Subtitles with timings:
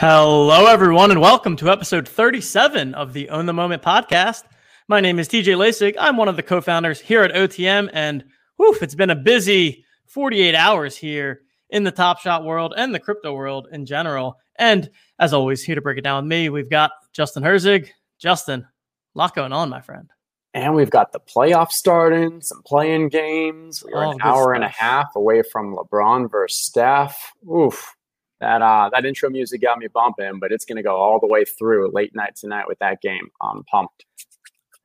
[0.00, 4.44] Hello, everyone, and welcome to episode 37 of the Own the Moment podcast.
[4.88, 5.94] My name is TJ Lasig.
[6.00, 8.24] I'm one of the co founders here at OTM, and
[8.56, 12.98] woof, it's been a busy 48 hours here in the Top Shot world and the
[12.98, 14.38] crypto world in general.
[14.56, 14.88] And
[15.18, 17.90] as always, here to break it down with me, we've got Justin Herzig.
[18.18, 20.08] Justin, a lot going on, my friend.
[20.54, 23.84] And we've got the playoffs starting, some playing games.
[23.84, 24.54] We're oh, an hour stuff.
[24.54, 27.34] and a half away from LeBron versus Steph.
[27.46, 27.94] Oof
[28.40, 31.44] that uh, that intro music got me bumping, but it's to go all the way
[31.44, 33.28] through late night tonight with that game.
[33.40, 34.06] I'm pumped.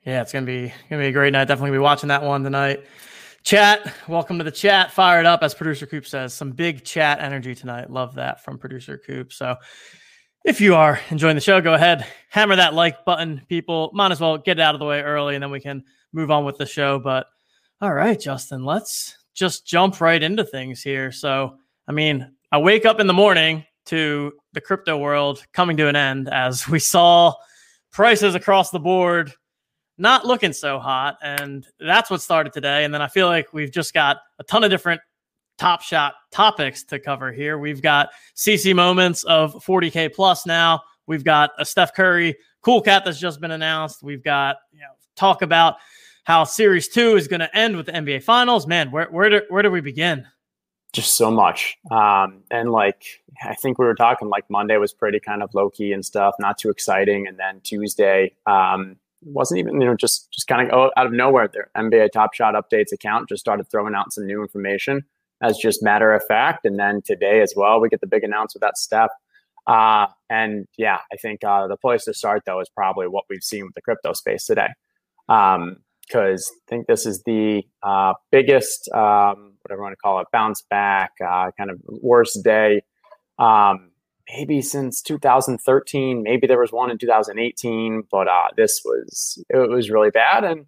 [0.05, 1.47] Yeah, it's gonna be gonna be a great night.
[1.47, 2.85] Definitely be watching that one tonight.
[3.43, 4.91] Chat, welcome to the chat.
[4.91, 6.33] Fired up, as producer Coop says.
[6.33, 7.91] Some big chat energy tonight.
[7.91, 9.31] Love that from producer Coop.
[9.31, 9.55] So,
[10.43, 13.41] if you are enjoying the show, go ahead, hammer that like button.
[13.47, 15.83] People might as well get it out of the way early, and then we can
[16.11, 16.99] move on with the show.
[16.99, 17.27] But
[17.81, 21.11] all right, Justin, let's just jump right into things here.
[21.11, 25.87] So, I mean, I wake up in the morning to the crypto world coming to
[25.87, 27.33] an end as we saw
[27.91, 29.33] prices across the board
[29.97, 31.17] not looking so hot.
[31.21, 32.83] And that's what started today.
[32.83, 35.01] And then I feel like we've just got a ton of different
[35.57, 37.57] top shot topics to cover here.
[37.57, 40.81] We've got CC moments of 40K plus now.
[41.07, 44.03] We've got a Steph Curry cool cat that's just been announced.
[44.03, 45.75] We've got, you know, talk about
[46.25, 48.65] how series two is going to end with the NBA finals.
[48.65, 50.25] Man, where, where do, where do we begin?
[50.95, 51.77] Just so much.
[51.91, 53.03] Um, and like,
[53.43, 56.35] I think we were talking like Monday was pretty kind of low key and stuff,
[56.39, 57.27] not too exciting.
[57.27, 61.49] And then Tuesday um, wasn't even, you know, just just kind of out of nowhere.
[61.49, 65.03] Their NBA Top Shot updates account just started throwing out some new information
[65.41, 66.65] as just matter of fact.
[66.65, 69.11] And then today as well, we get the big announcement that Steph.
[69.67, 73.43] Uh, and yeah, I think uh, the place to start though is probably what we've
[73.43, 74.69] seen with the crypto space today.
[75.27, 80.19] Um, because I think this is the uh, biggest, um, whatever you want to call
[80.19, 82.83] it, bounce back, uh, kind of worst day,
[83.39, 83.91] um,
[84.29, 86.23] maybe since 2013.
[86.23, 90.65] Maybe there was one in 2018, but uh, this was it was really bad, and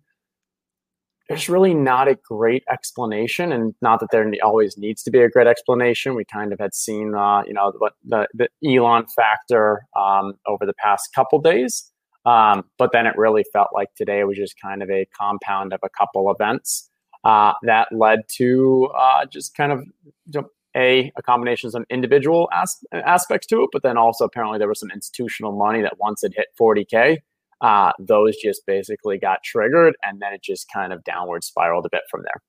[1.29, 5.29] there's really not a great explanation, and not that there always needs to be a
[5.29, 6.15] great explanation.
[6.15, 10.65] We kind of had seen, uh, you know, what the, the Elon factor um, over
[10.65, 11.91] the past couple days.
[12.27, 15.79] Um, but then it really felt like today was just kind of a compound of
[15.81, 16.89] a couple events
[17.23, 21.85] uh, that led to uh, just kind of you know, a a combination of some
[21.89, 25.93] individual as- aspects to it, but then also apparently there was some institutional money that
[25.99, 27.19] once it hit 40k,
[27.61, 31.89] uh, those just basically got triggered, and then it just kind of downward spiraled a
[31.89, 32.41] bit from there.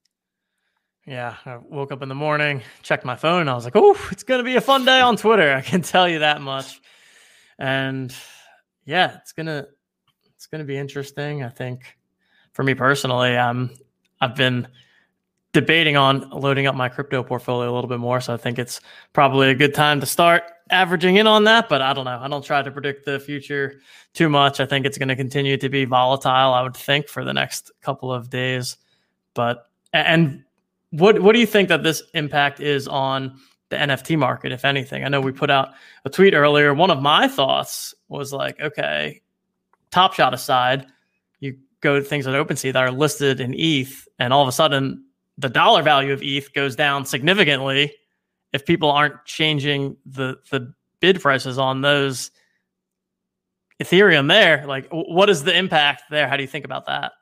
[1.07, 4.25] Yeah, I woke up in the morning, checked my phone, I was like, "Oh, it's
[4.25, 6.81] gonna be a fun day on Twitter." I can tell you that much.
[7.61, 8.15] And
[8.89, 9.67] yeah, it's gonna
[10.35, 11.45] it's gonna be interesting.
[11.45, 11.99] I think
[12.53, 13.71] for me personally, um,
[14.23, 14.67] I've been
[15.53, 18.21] debating on loading up my crypto portfolio a little bit more.
[18.21, 18.81] So I think it's
[19.13, 21.69] probably a good time to start averaging in on that.
[21.69, 22.19] But I don't know.
[22.19, 23.81] I don't try to predict the future
[24.15, 24.59] too much.
[24.59, 26.55] I think it's going to continue to be volatile.
[26.55, 28.79] I would think for the next couple of days.
[29.35, 30.45] But and
[30.93, 33.39] what what do you think that this impact is on
[33.71, 35.05] the NFT market, if anything.
[35.05, 35.71] I know we put out
[36.05, 36.73] a tweet earlier.
[36.75, 39.21] One of my thoughts was like, okay,
[39.91, 40.87] Top Shot aside,
[41.41, 44.53] you go to things on OpenSea that are listed in ETH, and all of a
[44.53, 45.05] sudden
[45.37, 47.93] the dollar value of ETH goes down significantly
[48.53, 52.31] if people aren't changing the the bid prices on those
[53.81, 54.67] Ethereum there.
[54.67, 56.29] Like, what is the impact there?
[56.29, 57.13] How do you think about that?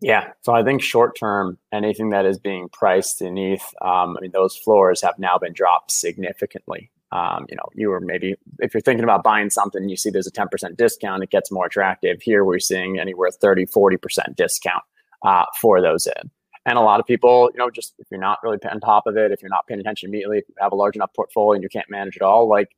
[0.00, 4.20] Yeah, so I think short term, anything that is being priced in ETH, um, I
[4.22, 6.90] mean, those floors have now been dropped significantly.
[7.12, 10.26] Um, you know, you were maybe if you're thinking about buying something, you see there's
[10.26, 12.22] a 10% discount, it gets more attractive.
[12.22, 14.82] Here, we're seeing anywhere 30, 40% discount
[15.24, 16.30] uh, for those in.
[16.66, 19.16] And a lot of people, you know, just if you're not really on top of
[19.16, 21.62] it, if you're not paying attention immediately, if you have a large enough portfolio and
[21.62, 22.68] you can't manage it all, like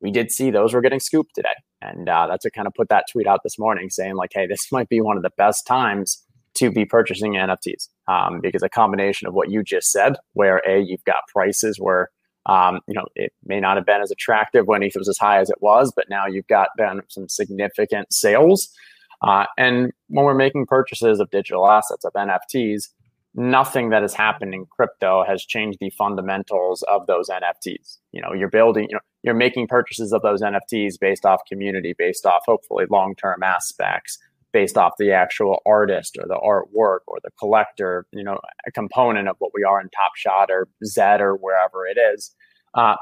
[0.00, 1.48] we did see those were getting scooped today.
[1.80, 4.46] And uh, that's what kind of put that tweet out this morning saying, like, hey,
[4.46, 6.22] this might be one of the best times
[6.62, 10.80] to be purchasing NFTs um, because a combination of what you just said, where a
[10.80, 12.10] you've got prices where
[12.46, 15.40] um, you know it may not have been as attractive when ETH was as high
[15.40, 18.72] as it was, but now you've got been some significant sales.
[19.22, 22.88] Uh, and when we're making purchases of digital assets of NFTs,
[23.34, 27.98] nothing that has happened in crypto has changed the fundamentals of those NFTs.
[28.10, 31.94] You know, you're building, you know, you're making purchases of those NFTs based off community,
[31.96, 34.18] based off hopefully long-term aspects
[34.52, 39.28] based off the actual artist or the artwork or the collector, you know, a component
[39.28, 42.34] of what we are in Top Shot or Zed or wherever it is.
[42.74, 42.96] Uh,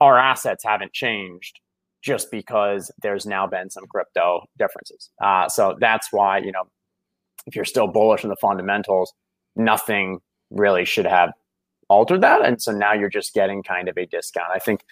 [0.00, 1.60] our assets haven't changed
[2.02, 5.10] just because there's now been some crypto differences.
[5.22, 6.64] Uh, so that's why, you know,
[7.46, 9.12] if you're still bullish on the fundamentals,
[9.56, 10.20] nothing
[10.50, 11.32] really should have
[11.88, 12.44] altered that.
[12.44, 14.50] And so now you're just getting kind of a discount.
[14.54, 14.84] I think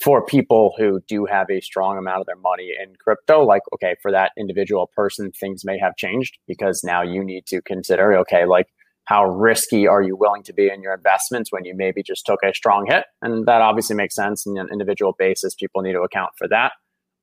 [0.00, 3.96] for people who do have a strong amount of their money in crypto, like, okay,
[4.00, 8.46] for that individual person, things may have changed because now you need to consider, okay,
[8.46, 8.66] like,
[9.04, 12.40] how risky are you willing to be in your investments when you maybe just took
[12.44, 13.04] a strong hit?
[13.22, 15.54] And that obviously makes sense on an individual basis.
[15.54, 16.72] People need to account for that.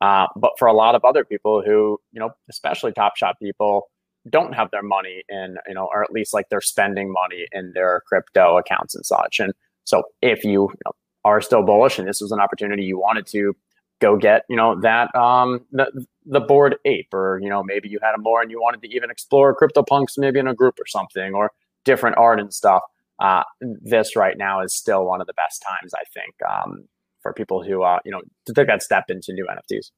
[0.01, 3.89] Uh, but for a lot of other people who, you know, especially Top Shot people,
[4.29, 7.71] don't have their money in, you know, or at least like they're spending money in
[7.73, 9.39] their crypto accounts and such.
[9.39, 9.53] And
[9.85, 10.91] so if you, you know,
[11.27, 13.55] are still bullish and this was an opportunity you wanted to
[13.99, 17.99] go get, you know, that um the the Bored Ape, or you know, maybe you
[18.01, 20.85] had a more and you wanted to even explore CryptoPunks maybe in a group or
[20.85, 21.51] something, or
[21.85, 22.83] different art and stuff.
[23.19, 26.87] Uh, this right now is still one of the best times, I think, um,
[27.21, 29.89] for people who, uh, you know, to take that step into new NFTs.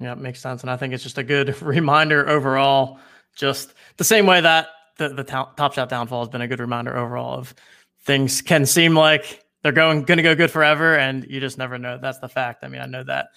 [0.00, 0.62] Yeah, it makes sense.
[0.62, 2.98] And I think it's just a good reminder overall,
[3.34, 6.96] just the same way that the, the Top Shot downfall has been a good reminder
[6.96, 7.54] overall of
[8.04, 11.76] things can seem like they're going going to go good forever, and you just never
[11.76, 11.98] know.
[11.98, 12.62] That's the fact.
[12.62, 13.30] I mean, I know that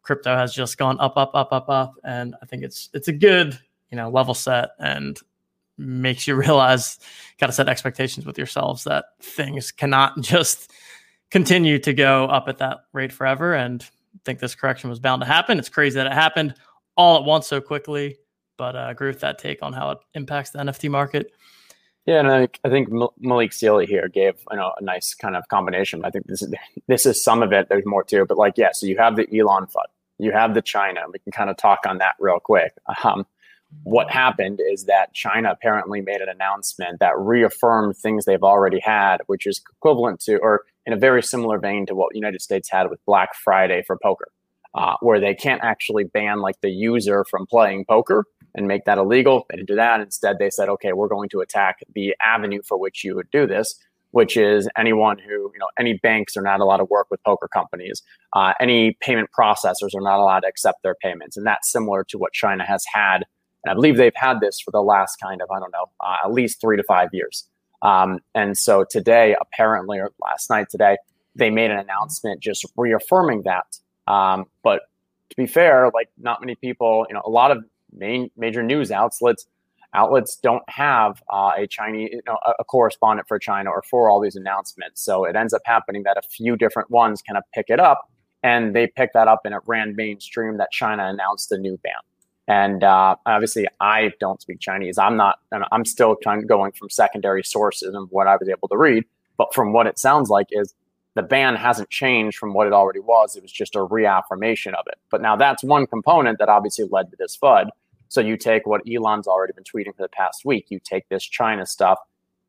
[0.00, 3.12] crypto has just gone up, up, up, up, up, and I think it's it's a
[3.12, 3.58] good
[3.90, 5.20] you know level set and
[5.76, 6.98] makes you realize
[7.38, 10.72] got to set expectations with yourselves that things cannot just
[11.30, 13.52] continue to go up at that rate forever.
[13.52, 15.58] And I think this correction was bound to happen.
[15.58, 16.54] It's crazy that it happened
[16.96, 18.16] all at once so quickly,
[18.56, 21.32] but I uh, agree with that take on how it impacts the NFT market.
[22.06, 22.88] Yeah, and I, I think
[23.18, 26.04] Malik Sealy here gave you know a nice kind of combination.
[26.04, 26.54] I think this is
[26.86, 27.68] this is some of it.
[27.68, 29.86] There's more too, but like yeah, so you have the Elon FUD,
[30.18, 31.00] you have the China.
[31.12, 32.72] We can kind of talk on that real quick.
[33.04, 33.26] Um,
[33.82, 39.18] what happened is that China apparently made an announcement that reaffirmed things they've already had,
[39.26, 42.88] which is equivalent to, or in a very similar vein to what United States had
[42.88, 44.28] with Black Friday for poker,
[44.74, 48.24] uh, where they can't actually ban like the user from playing poker
[48.56, 49.46] and make that illegal.
[49.48, 50.00] They didn't do that.
[50.00, 53.46] Instead, they said, okay, we're going to attack the avenue for which you would do
[53.46, 53.78] this,
[54.10, 57.48] which is anyone who, you know, any banks are not allowed to work with poker
[57.48, 58.02] companies.
[58.32, 61.36] Uh, any payment processors are not allowed to accept their payments.
[61.36, 63.24] And that's similar to what China has had
[63.66, 66.18] and I believe they've had this for the last kind of, I don't know, uh,
[66.24, 67.48] at least three to five years.
[67.82, 70.98] Um, and so today, apparently, or last night today,
[71.34, 73.76] they made an announcement just reaffirming that.
[74.06, 74.82] Um, but
[75.30, 78.90] to be fair, like not many people, you know, a lot of main major news
[78.90, 79.46] outlets
[79.94, 84.20] outlets don't have uh, a Chinese, you know, a correspondent for China or for all
[84.20, 85.02] these announcements.
[85.02, 88.08] So it ends up happening that a few different ones kind of pick it up,
[88.42, 91.94] and they pick that up, and it ran mainstream that China announced the new ban.
[92.48, 94.98] And uh, obviously, I don't speak Chinese.
[94.98, 95.40] I'm not.
[95.72, 99.04] I'm still kind of going from secondary sources and what I was able to read.
[99.36, 100.74] But from what it sounds like, is
[101.16, 103.36] the ban hasn't changed from what it already was.
[103.36, 104.98] It was just a reaffirmation of it.
[105.10, 107.70] But now that's one component that obviously led to this FUD.
[108.08, 110.66] So you take what Elon's already been tweeting for the past week.
[110.68, 111.98] You take this China stuff.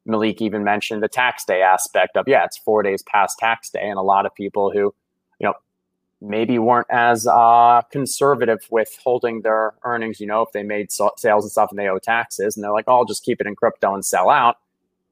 [0.05, 3.81] Malik even mentioned the tax day aspect of yeah, it's four days past tax day,
[3.81, 4.93] and a lot of people who
[5.39, 5.53] you know
[6.21, 10.19] maybe weren't as uh, conservative with holding their earnings.
[10.19, 12.71] You know, if they made so- sales and stuff and they owe taxes, and they're
[12.71, 14.57] like, "Oh, I'll just keep it in crypto and sell out."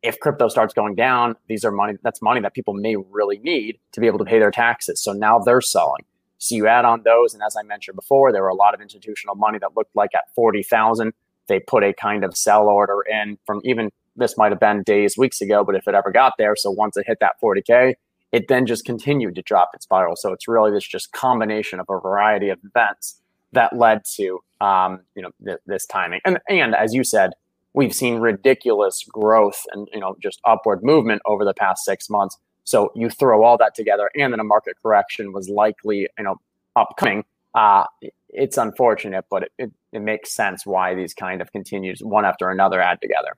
[0.06, 1.94] If crypto starts going down, these are money.
[2.04, 5.02] That's money that people may really need to be able to pay their taxes.
[5.02, 6.06] So now they're selling.
[6.38, 8.82] So you add on those, and as I mentioned before, there were a lot of
[8.82, 11.14] institutional money that looked like at forty thousand,
[11.48, 15.18] they put a kind of sell order in from even this might have been days,
[15.18, 17.96] weeks ago, but if it ever got there, so once it hit that forty k,
[18.32, 20.16] it then just continued to drop its spiral.
[20.16, 23.22] So it's really this just combination of a variety of events
[23.54, 26.22] that led to um, you know th- this timing.
[26.26, 27.32] And and as you said,
[27.76, 32.38] we've seen ridiculous growth and you know just upward movement over the past six months.
[32.64, 36.38] So you throw all that together, and then a market correction was likely you know
[36.76, 37.26] upcoming.
[37.54, 37.86] Uh,
[38.30, 42.50] it's unfortunate, but it, it, it makes sense why these kind of continues one after
[42.50, 43.38] another add together.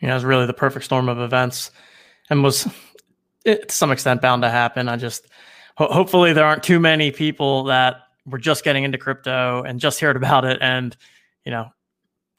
[0.00, 1.70] Yeah, it was really the perfect storm of events,
[2.30, 2.68] and was
[3.44, 4.88] to some extent bound to happen.
[4.88, 5.26] I just
[5.76, 10.00] ho- hopefully there aren't too many people that were just getting into crypto and just
[10.00, 10.94] heard about it and
[11.44, 11.70] you know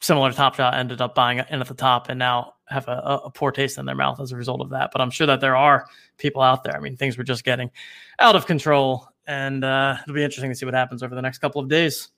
[0.00, 3.20] similar to Top Shot ended up buying in at the top and now have a,
[3.24, 4.90] a, poor taste in their mouth as a result of that.
[4.92, 5.86] But I'm sure that there are
[6.18, 6.76] people out there.
[6.76, 7.70] I mean, things were just getting
[8.18, 11.38] out of control, and uh, it'll be interesting to see what happens over the next
[11.38, 12.08] couple of days.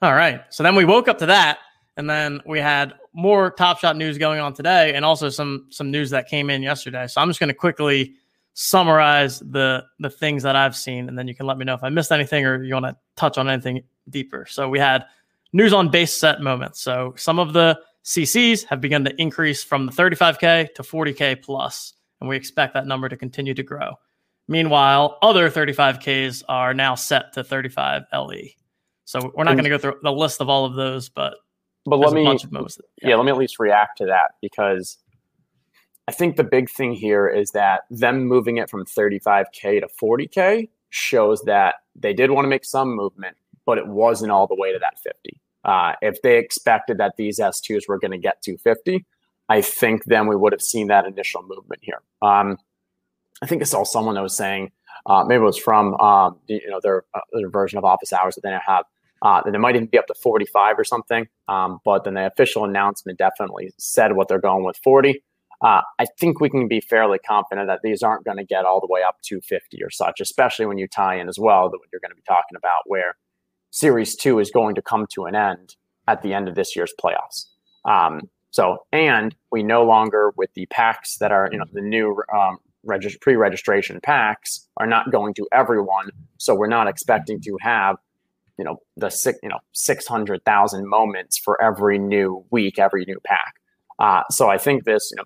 [0.00, 1.58] All right, so then we woke up to that,
[1.96, 5.90] and then we had more Top Shot news going on today, and also some some
[5.90, 7.06] news that came in yesterday.
[7.06, 8.14] So I'm just going to quickly
[8.54, 11.82] summarize the the things that I've seen, and then you can let me know if
[11.82, 14.46] I missed anything or you want to touch on anything deeper.
[14.48, 15.04] So we had
[15.54, 16.82] news on base set moments.
[16.82, 21.94] So some of the CCs have begun to increase from the 35k to 40k plus,
[22.20, 23.92] and we expect that number to continue to grow.
[24.46, 28.28] Meanwhile, other 35ks are now set to 35 LE.
[29.06, 31.34] So we're not going to go through the list of all of those, but
[31.86, 33.10] but let me yeah.
[33.10, 33.16] yeah.
[33.16, 34.98] let me at least react to that because
[36.08, 40.68] I think the big thing here is that them moving it from 35K to 40K
[40.90, 44.72] shows that they did want to make some movement, but it wasn't all the way
[44.72, 45.40] to that 50.
[45.64, 49.04] Uh, if they expected that these S2s were going to get to 50,
[49.48, 52.02] I think then we would have seen that initial movement here.
[52.22, 52.58] Um,
[53.42, 54.72] I think I saw someone that was saying,
[55.06, 58.36] uh, maybe it was from um, you know their, uh, their version of office hours
[58.36, 58.84] that they now have,
[59.22, 61.26] uh, that it might even be up to 45 or something.
[61.48, 65.22] Um, but then the official announcement definitely said what they're going with 40.
[65.62, 68.80] Uh, I think we can be fairly confident that these aren't going to get all
[68.80, 71.78] the way up to 50 or such, especially when you tie in as well that
[71.78, 73.14] what you're going to be talking about where
[73.74, 75.74] Series 2 is going to come to an end
[76.06, 77.46] at the end of this year's playoffs.
[77.84, 82.22] Um, so, and we no longer with the packs that are, you know, the new
[82.32, 86.10] um, regist- pre-registration packs are not going to everyone.
[86.38, 87.96] So we're not expecting to have,
[88.58, 93.04] you know, the six, you know, six hundred thousand moments for every new week, every
[93.06, 93.56] new pack.
[93.98, 95.24] Uh, so I think this, you know,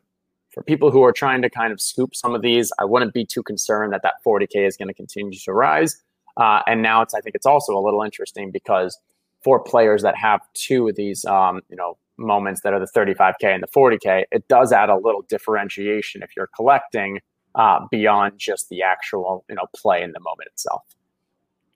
[0.55, 3.27] for people who are trying to kind of scoop some of these, I wouldn't be
[3.27, 6.03] too concerned that that 40K is going to continue to rise.
[6.39, 8.97] Uh, and now it's, I think it's also a little interesting because
[9.43, 13.45] for players that have two of these, um, you know, moments that are the 35K
[13.45, 17.21] and the 40K, it does add a little differentiation if you're collecting
[17.55, 20.83] uh, beyond just the actual, you know, play in the moment itself.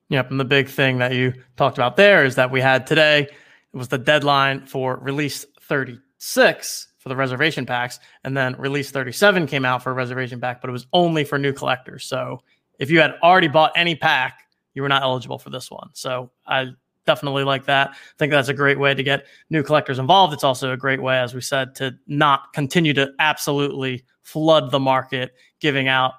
[0.08, 0.30] Yep.
[0.30, 3.76] And the big thing that you talked about there is that we had today, it
[3.76, 7.98] was the deadline for release 36 for the reservation packs.
[8.22, 11.38] And then release 37 came out for a reservation pack, but it was only for
[11.38, 12.04] new collectors.
[12.04, 12.42] So
[12.78, 14.40] if you had already bought any pack,
[14.74, 15.90] you were not eligible for this one.
[15.92, 16.72] So I
[17.06, 17.90] definitely like that.
[17.90, 20.32] I think that's a great way to get new collectors involved.
[20.32, 24.80] It's also a great way, as we said, to not continue to absolutely flood the
[24.80, 26.14] market, giving out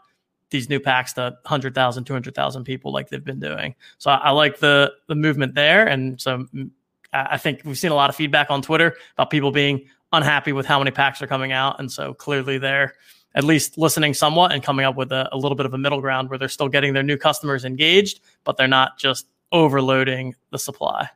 [0.50, 3.74] these new packs to 100,000, 200,000 people like they've been doing.
[3.98, 5.88] So I, I, like the the movement there.
[5.88, 6.70] And so mm,
[7.12, 10.66] I think we've seen a lot of feedback on Twitter about people being unhappy with
[10.66, 11.80] how many packs are coming out.
[11.80, 12.94] And so clearly they're
[13.36, 16.02] at least listening somewhat and coming up with a, a, little bit of a middle
[16.02, 20.60] ground where they're still getting their new customers engaged, but they're not just overloading the
[20.60, 21.10] supply.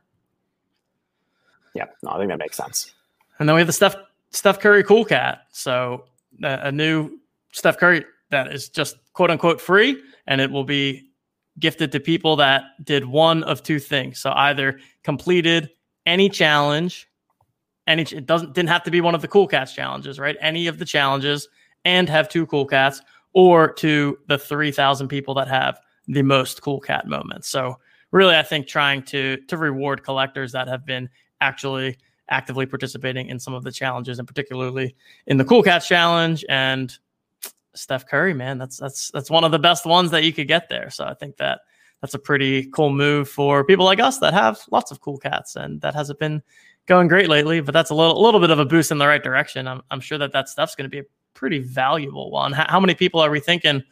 [1.74, 2.92] Yeah, no, I think that makes sense.
[3.38, 3.96] And then we have the Steph
[4.30, 5.46] Steph Curry Cool Cat.
[5.52, 6.04] So
[6.42, 7.18] a, a new
[7.52, 11.10] Steph Curry that is just quote unquote free, and it will be
[11.58, 14.18] gifted to people that did one of two things.
[14.18, 15.70] So either completed
[16.06, 17.08] any challenge
[17.88, 20.36] any it doesn't didn't have to be one of the cool cats challenges, right?
[20.40, 21.48] Any of the challenges
[21.84, 23.00] and have two cool cats
[23.32, 27.48] or to the 3000 people that have the most cool cat moments.
[27.48, 27.78] So
[28.10, 31.08] really I think trying to to reward collectors that have been
[31.40, 31.98] actually
[32.30, 34.94] actively participating in some of the challenges and particularly
[35.26, 36.98] in the cool cats challenge and
[37.74, 40.68] Steph Curry, man, that's that's that's one of the best ones that you could get
[40.68, 40.90] there.
[40.90, 41.60] So I think that
[42.00, 45.56] that's a pretty cool move for people like us that have lots of cool cats
[45.56, 46.42] and that hasn't been
[46.86, 49.22] going great lately, but that's a little, little bit of a boost in the right
[49.22, 49.68] direction.
[49.68, 52.52] I'm, I'm sure that that stuff's going to be pretty valuable one.
[52.52, 53.82] How, how, many people are we thinking?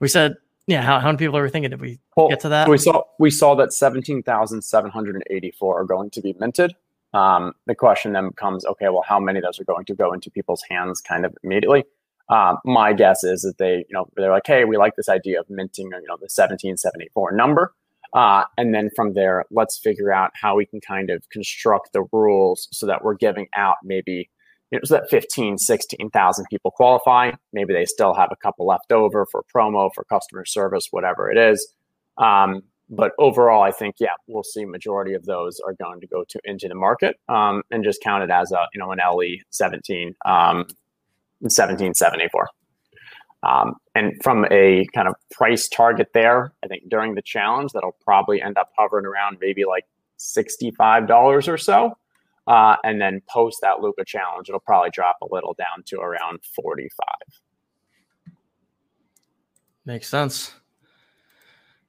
[0.00, 0.36] We said,
[0.66, 0.82] yeah.
[0.82, 1.70] How, how many people are we thinking?
[1.70, 2.68] Did we well, get to that?
[2.68, 6.20] We saw we saw that seventeen thousand seven hundred and eighty four are going to
[6.20, 6.74] be minted.
[7.12, 10.12] Um, the question then becomes, okay, well, how many of those are going to go
[10.12, 11.84] into people's hands kind of immediately?
[12.28, 15.40] Um, my guess is that they, you know, they're like, hey, we like this idea
[15.40, 17.74] of minting, you know, the seventeen seventy four number.
[18.12, 22.02] Uh, and then from there, let's figure out how we can kind of construct the
[22.12, 24.28] rules so that we're giving out maybe,
[24.70, 27.32] you was that 15, 16,000 people qualify.
[27.52, 31.38] Maybe they still have a couple left over for promo, for customer service, whatever it
[31.38, 31.72] is.
[32.18, 36.24] Um, but overall, I think, yeah, we'll see majority of those are going to go
[36.28, 39.38] to into the market um, and just count it as a, you know, an LE
[39.50, 40.66] 17, um,
[41.38, 42.48] 1774.
[43.42, 47.96] Um, and from a kind of price target there, I think during the challenge, that'll
[48.04, 49.86] probably end up hovering around maybe like
[50.18, 51.96] $65 or so.
[52.50, 56.40] Uh, and then post that Luka challenge, it'll probably drop a little down to around
[56.42, 56.90] 45.
[59.84, 60.52] Makes sense.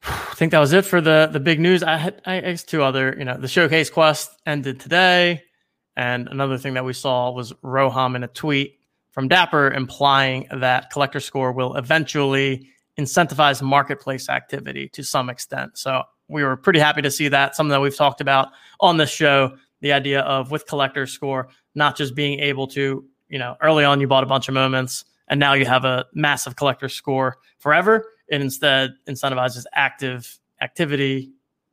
[0.03, 1.81] I think that was it for the the big news.
[1.81, 5.41] I had I guess two other, you know, the showcase quest ended today,
[5.95, 8.77] and another thing that we saw was Roham in a tweet
[9.09, 15.79] from Dapper implying that collector score will eventually incentivize marketplace activity to some extent.
[15.79, 17.55] So we were pretty happy to see that.
[17.55, 18.49] Something that we've talked about
[18.79, 23.39] on this show, the idea of with collector score, not just being able to, you
[23.39, 26.55] know, early on you bought a bunch of moments and now you have a massive
[26.55, 28.05] collector score forever.
[28.27, 31.31] It instead incentivizes active activity,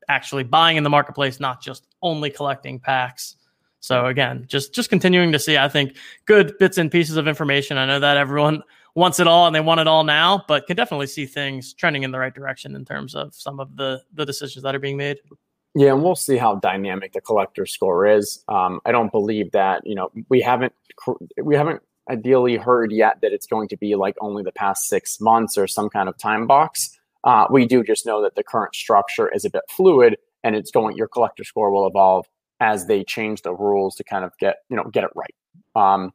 [0.08, 3.36] actually buying in the marketplace, not just only collecting packs
[3.80, 7.78] so again, just just continuing to see, I think, good bits and pieces of information.
[7.78, 8.62] I know that everyone
[8.94, 12.02] wants it all and they want it all now, but can definitely see things trending
[12.02, 14.96] in the right direction in terms of some of the the decisions that are being
[14.96, 15.18] made.
[15.78, 18.42] Yeah, and we'll see how dynamic the collector score is.
[18.48, 20.72] Um, I don't believe that you know we haven't
[21.40, 25.20] we haven't ideally heard yet that it's going to be like only the past six
[25.20, 26.98] months or some kind of time box.
[27.22, 30.72] Uh, we do just know that the current structure is a bit fluid and it's
[30.72, 32.26] going your collector score will evolve
[32.58, 35.34] as they change the rules to kind of get you know get it right
[35.76, 36.12] um,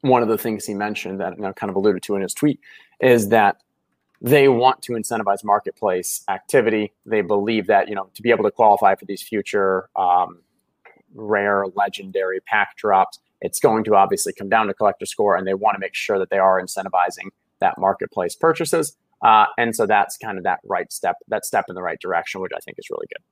[0.00, 2.34] one of the things he mentioned that you know, kind of alluded to in his
[2.34, 2.58] tweet
[3.00, 3.58] is that
[4.20, 8.50] they want to incentivize marketplace activity they believe that you know to be able to
[8.50, 10.40] qualify for these future um,
[11.14, 15.54] rare legendary pack drops it's going to obviously come down to collector score and they
[15.54, 17.28] want to make sure that they are incentivizing
[17.60, 21.74] that marketplace purchases uh, and so that's kind of that right step, that step in
[21.74, 23.22] the right direction, which I think is really good.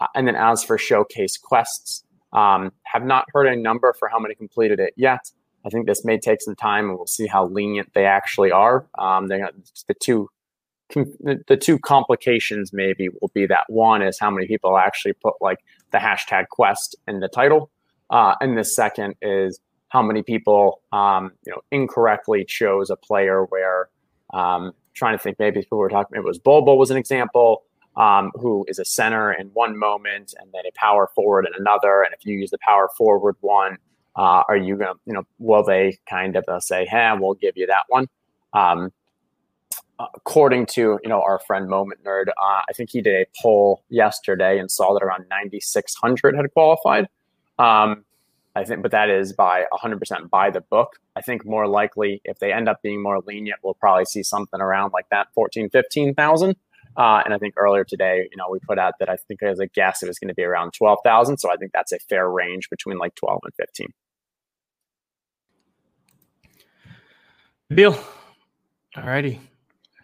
[0.00, 4.18] Uh, and then as for showcase quests, um, have not heard a number for how
[4.18, 5.30] many completed it yet.
[5.68, 8.86] I think this may take some time, and we'll see how lenient they actually are.
[8.98, 9.42] Um, they
[9.86, 10.30] the two
[10.94, 15.58] the two complications maybe will be that one is how many people actually put like
[15.92, 17.70] the hashtag quest in the title,
[18.08, 23.44] uh, and the second is how many people um, you know incorrectly chose a player
[23.50, 23.90] where
[24.32, 27.64] um, trying to think maybe people were talking it was Bobo was an example
[27.98, 32.02] um, who is a center in one moment and then a power forward in another
[32.02, 33.76] and if you use the power forward one
[34.18, 37.56] uh, are you gonna you know will they kind of uh, say hey we'll give
[37.56, 38.06] you that one
[38.52, 38.92] um,
[39.98, 43.82] according to you know our friend moment nerd uh, i think he did a poll
[43.88, 47.08] yesterday and saw that around 9600 had qualified
[47.58, 48.04] um,
[48.58, 50.96] I think, but that is by 100% by the book.
[51.14, 54.60] I think more likely, if they end up being more lenient, we'll probably see something
[54.60, 56.56] around like that 14, 15,000.
[56.96, 59.60] Uh, and I think earlier today, you know, we put out that I think as
[59.60, 61.38] a guess it was going to be around 12,000.
[61.38, 63.88] So I think that's a fair range between like 12 and 15.
[67.70, 67.98] Bill,
[68.96, 69.40] all righty.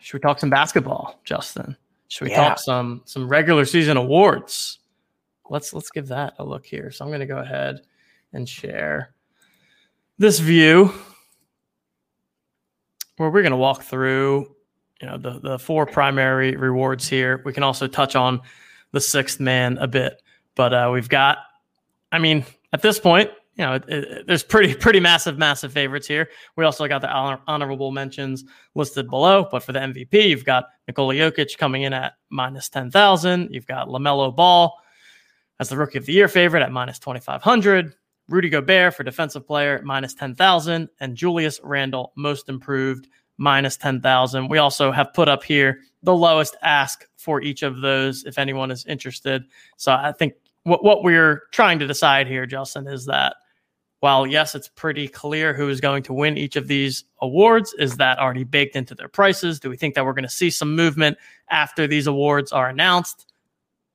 [0.01, 1.77] Should we talk some basketball, Justin?
[2.09, 2.49] Should we yeah.
[2.49, 4.81] talk some some regular season awards?
[5.49, 6.91] Let's let's give that a look here.
[6.91, 7.81] So I'm going to go ahead
[8.35, 9.15] and share
[10.19, 10.93] this view
[13.17, 14.55] where we're going to walk through
[15.01, 18.41] you know the the four primary rewards here we can also touch on
[18.93, 20.23] the sixth man a bit
[20.55, 21.39] but uh, we've got
[22.13, 26.07] i mean at this point you know it, it, there's pretty pretty massive massive favorites
[26.07, 30.45] here we also got the honor, honorable mentions listed below but for the mvp you've
[30.45, 34.81] got nikola jokic coming in at minus 10000 you've got lamelo ball
[35.61, 37.95] as the rookie of the year favorite at minus 2500
[38.29, 44.49] Rudy Gobert for defensive player minus 10,000 and Julius Randle most improved minus 10,000.
[44.49, 48.71] We also have put up here the lowest ask for each of those if anyone
[48.71, 49.45] is interested.
[49.77, 53.37] So I think what what we're trying to decide here Justin is that
[54.05, 57.97] while yes it's pretty clear who is going to win each of these awards is
[57.97, 59.59] that already baked into their prices?
[59.59, 61.17] Do we think that we're going to see some movement
[61.49, 63.33] after these awards are announced?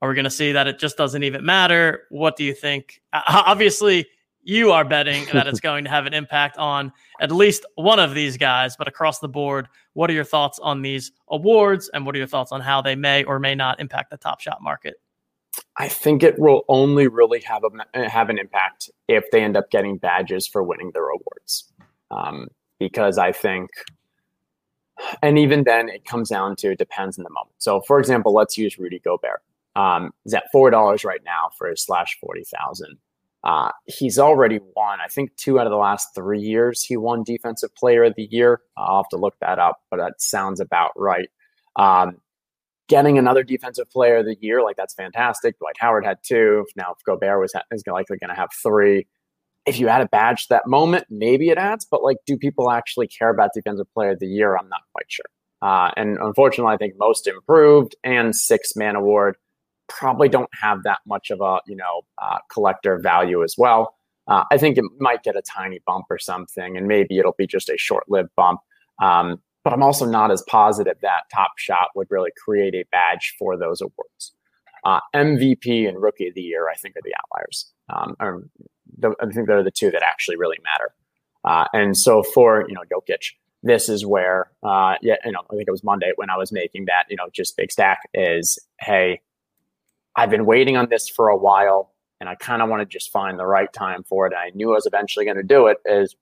[0.02, 2.08] Are we going to see that it just doesn't even matter?
[2.10, 3.04] What do you think?
[3.14, 4.08] Obviously
[4.42, 6.92] you are betting that it's going to have an impact on
[7.22, 10.82] at least one of these guys, but across the board, what are your thoughts on
[10.82, 14.10] these awards and what are your thoughts on how they may or may not impact
[14.10, 14.96] the top shot market?
[15.78, 19.70] I think it will only really have a have an impact if they end up
[19.72, 21.72] getting badges for winning their awards,
[22.12, 22.48] um,
[22.80, 23.70] because I think,
[25.22, 27.56] and even then, it comes down to it depends on the moment.
[27.60, 29.42] So, for example, let's use Rudy Gobert.
[29.76, 32.98] Um, is at four dollars right now for his slash forty thousand.
[33.44, 36.84] Uh, he's already won, I think, two out of the last three years.
[36.84, 38.60] He won Defensive Player of the Year.
[38.76, 41.30] I'll have to look that up, but that sounds about right.
[41.78, 42.18] Um,
[42.90, 45.58] getting another Defensive Player of the Year, like that's fantastic.
[45.60, 46.66] Dwight Howard had two.
[46.76, 49.08] Now, if Gobert was is likely going to have three.
[49.66, 52.72] If you add a badge to that moment, maybe it adds, but like, do people
[52.72, 54.58] actually care about Defensive Player of the Year?
[54.58, 55.26] I'm not quite sure.
[55.62, 59.36] Uh, and unfortunately, I think most improved and six man award
[59.88, 63.96] probably don't have that much of a you know uh, collector value as well.
[64.28, 67.48] Uh, I think it might get a tiny bump or something, and maybe it'll be
[67.48, 68.60] just a short-lived bump.
[69.02, 73.36] Um, but I'm also not as positive that Top Shot would really create a badge
[73.38, 74.34] for those awards.
[74.86, 77.72] Uh, MVP and Rookie of the Year, I think, are the outliers.
[77.90, 78.50] Um,
[78.98, 80.94] the, I think they're the two that actually really matter.
[81.44, 85.56] Uh, and so for you know Jokic, this is where uh, yeah, you know, I
[85.56, 88.58] think it was Monday when I was making that, you know, just big stack is
[88.80, 89.22] hey,
[90.16, 93.12] I've been waiting on this for a while and I kind of want to just
[93.12, 94.34] find the right time for it.
[94.34, 96.16] I knew I was eventually going to do it is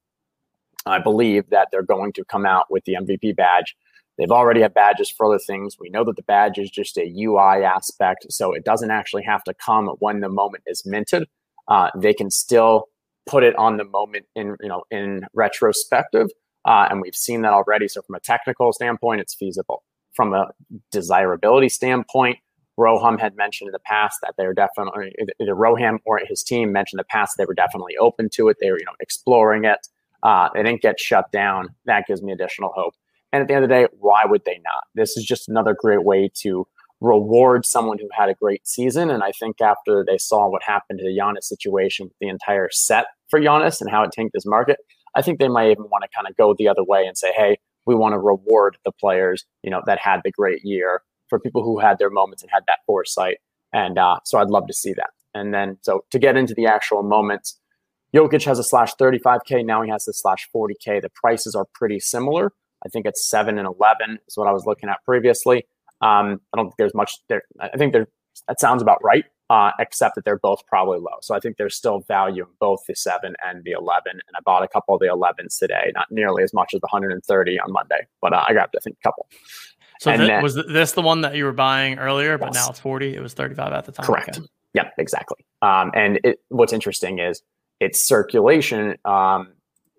[0.89, 3.75] I believe that they're going to come out with the MVP badge.
[4.17, 5.77] They've already had badges for other things.
[5.79, 9.43] We know that the badge is just a UI aspect, so it doesn't actually have
[9.43, 11.27] to come when the moment is minted.
[11.67, 12.85] Uh, they can still
[13.27, 16.29] put it on the moment in you know in retrospective,
[16.65, 17.87] uh, and we've seen that already.
[17.87, 19.83] So from a technical standpoint, it's feasible.
[20.13, 20.47] From a
[20.91, 22.39] desirability standpoint,
[22.79, 26.99] Roham had mentioned in the past that they're definitely either Roham or his team mentioned
[26.99, 28.57] in the past they were definitely open to it.
[28.61, 29.87] They were, you know, exploring it.
[30.23, 31.69] Uh, they didn't get shut down.
[31.85, 32.93] That gives me additional hope.
[33.31, 34.83] And at the end of the day, why would they not?
[34.95, 36.65] This is just another great way to
[37.01, 39.09] reward someone who had a great season.
[39.09, 42.69] And I think after they saw what happened to the Giannis situation with the entire
[42.71, 44.77] set for Giannis and how it tanked his market,
[45.15, 47.31] I think they might even want to kind of go the other way and say,
[47.33, 51.39] hey, we want to reward the players, you know, that had the great year for
[51.39, 53.37] people who had their moments and had that foresight.
[53.73, 55.09] And uh, so I'd love to see that.
[55.33, 57.59] And then, so to get into the actual moments,
[58.13, 59.65] Jokic has a slash 35K.
[59.65, 61.01] Now he has a slash 40K.
[61.01, 62.53] The prices are pretty similar.
[62.85, 65.67] I think it's seven and 11 is what I was looking at previously.
[66.01, 67.41] Um, I don't think there's much there.
[67.59, 68.07] I think there,
[68.47, 71.17] that sounds about right, uh, except that they're both probably low.
[71.21, 74.11] So I think there's still value in both the seven and the 11.
[74.11, 76.87] And I bought a couple of the 11s today, not nearly as much as the
[76.91, 79.27] 130 on Monday, but uh, I grabbed, I think, a couple.
[79.99, 82.55] So th- then, was this the one that you were buying earlier, but yes.
[82.55, 83.15] now it's 40?
[83.15, 84.05] It was 35 at the time.
[84.05, 84.37] Correct.
[84.37, 84.47] Okay.
[84.73, 85.43] Yeah, exactly.
[85.63, 87.41] Um, and it, what's interesting is
[87.79, 89.49] its circulation um,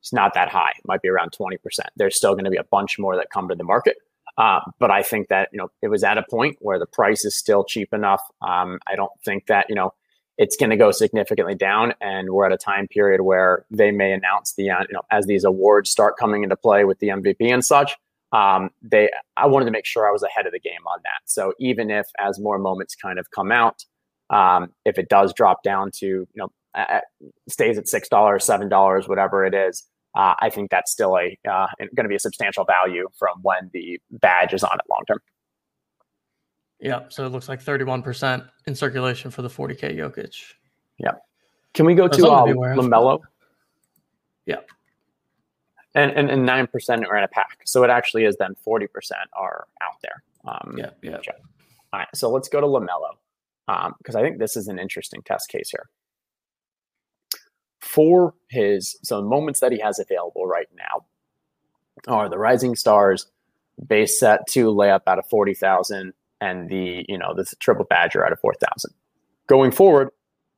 [0.02, 0.72] is not that high.
[0.78, 1.58] It might be around 20%.
[1.96, 3.96] There's still going to be a bunch more that come to the market.
[4.36, 7.24] Uh, but I think that, you know, it was at a point where the price
[7.24, 8.22] is still cheap enough.
[8.40, 9.92] Um, I don't think that, you know,
[10.38, 11.92] it's going to go significantly down.
[12.00, 15.26] And we're at a time period where they may announce the, uh, you know, as
[15.26, 17.96] these awards start coming into play with the MVP and such,
[18.30, 21.22] um, they, I wanted to make sure I was ahead of the game on that.
[21.24, 23.84] So even if as more moments kind of come out,
[24.30, 27.00] um, if it does drop down to, you know, uh,
[27.48, 31.38] stays at six dollars, seven dollars, whatever it is, uh, I think that's still a
[31.48, 35.04] uh, going to be a substantial value from when the badge is on it long
[35.06, 35.20] term.
[36.80, 40.34] Yeah, so it looks like 31% in circulation for the 40k Jokic.
[40.96, 41.12] Yeah.
[41.74, 43.20] Can we go That's to uh, Lamelo?
[44.46, 44.60] Yeah.
[45.94, 48.86] And, and and nine percent are in a pack, so it actually is then forty
[48.86, 50.22] percent are out there.
[50.44, 51.16] Um, yeah, yeah.
[51.92, 53.16] All right, so let's go to Lamelo
[53.98, 55.88] because um, I think this is an interesting test case here
[57.98, 61.04] for his so moments that he has available right now
[62.06, 63.26] are the Rising Stars
[63.88, 68.30] base set to layup out of 40,000 and the, you know, the triple badger out
[68.30, 68.94] of 4,000.
[69.48, 70.10] Going forward,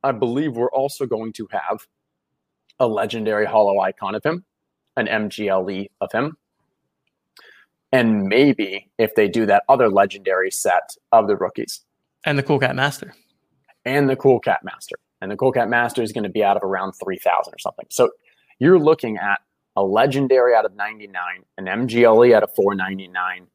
[0.03, 1.87] I believe we're also going to have
[2.79, 4.45] a legendary Holo Icon of him,
[4.95, 6.37] an MGLE of him.
[7.91, 11.81] And maybe if they do that other legendary set of the rookies.
[12.23, 13.15] And the Cool Cat Master.
[13.83, 16.57] And the Cool Cat Master and the Cool Cat Master is going to be out
[16.57, 17.85] of around 3,000 or something.
[17.89, 18.09] So
[18.59, 19.39] you're looking at
[19.75, 21.13] a legendary out of 99,
[21.57, 23.47] an MGLE out of 499,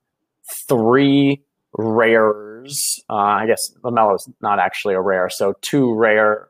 [0.69, 1.43] three
[1.77, 3.03] rares.
[3.11, 6.49] Uh, I guess Lamelo's not actually a rare, so two rare.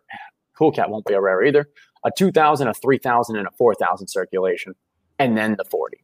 [0.57, 1.68] Cool Cat won't be a rare either.
[2.05, 4.74] A 2,000, a 3,000, and a 4,000 circulation,
[5.18, 5.98] and then the 40.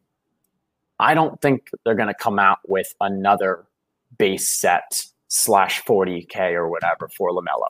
[0.99, 3.65] I don't think they're going to come out with another
[4.17, 7.69] base set slash 40K or whatever for LaMelo.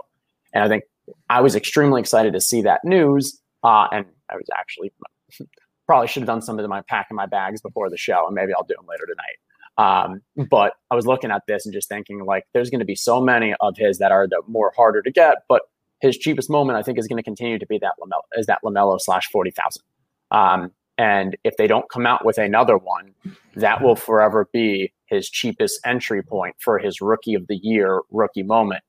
[0.53, 0.83] And I think
[1.29, 3.39] I was extremely excited to see that news.
[3.63, 4.91] Uh, and I was actually
[5.87, 8.53] probably should have done some of my packing my bags before the show, and maybe
[8.53, 9.37] I'll do them later tonight.
[9.75, 12.95] Um, but I was looking at this and just thinking like, there's going to be
[12.95, 15.63] so many of his that are the more harder to get, but
[15.99, 18.59] his cheapest moment I think is going to continue to be that Lamelo is that
[18.63, 19.83] Lamelo slash forty thousand.
[20.31, 23.13] Um, and if they don't come out with another one,
[23.55, 28.43] that will forever be his cheapest entry point for his rookie of the year rookie
[28.43, 28.83] moment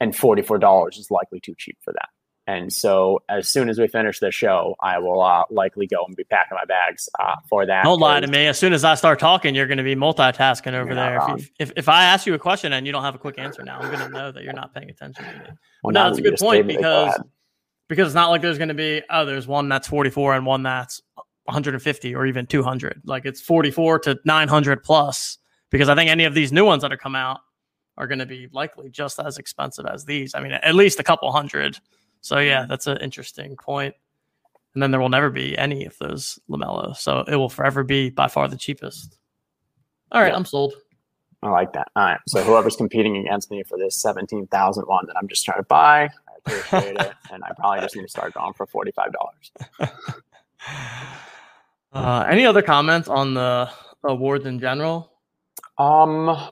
[0.00, 2.08] and $44 is likely too cheap for that.
[2.46, 6.16] And so, as soon as we finish this show, I will uh, likely go and
[6.16, 7.84] be packing my bags uh, for that.
[7.84, 8.46] Don't lie to me.
[8.46, 11.20] As soon as I start talking, you're going to be multitasking over there.
[11.36, 13.62] If, if, if, I ask you a question and you don't have a quick answer
[13.62, 15.44] now, I'm going to know that you're not paying attention to me.
[15.84, 17.14] Well, no, that's a good point because
[17.88, 20.64] because it's not like there's going to be oh, there's one that's 44 and one
[20.64, 21.00] that's
[21.44, 23.02] 150 or even 200.
[23.04, 25.38] Like it's 44 to 900 plus.
[25.70, 27.40] Because I think any of these new ones that are come out
[28.00, 30.34] are going to be likely just as expensive as these.
[30.34, 31.78] I mean, at least a couple hundred.
[32.22, 33.94] So yeah, that's an interesting point.
[34.74, 36.96] And then there will never be any of those Lamelo.
[36.96, 39.18] So it will forever be by far the cheapest.
[40.12, 40.36] All right, yeah.
[40.36, 40.74] I'm sold.
[41.42, 41.88] I like that.
[41.94, 42.20] All right.
[42.26, 46.04] So whoever's competing against me for this 17,000 one that I'm just trying to buy,
[46.04, 47.12] I appreciate it.
[47.32, 49.12] And I probably just need to start going for $45.
[51.92, 53.70] uh, any other comments on the
[54.02, 55.12] awards in general?
[55.78, 56.50] Um,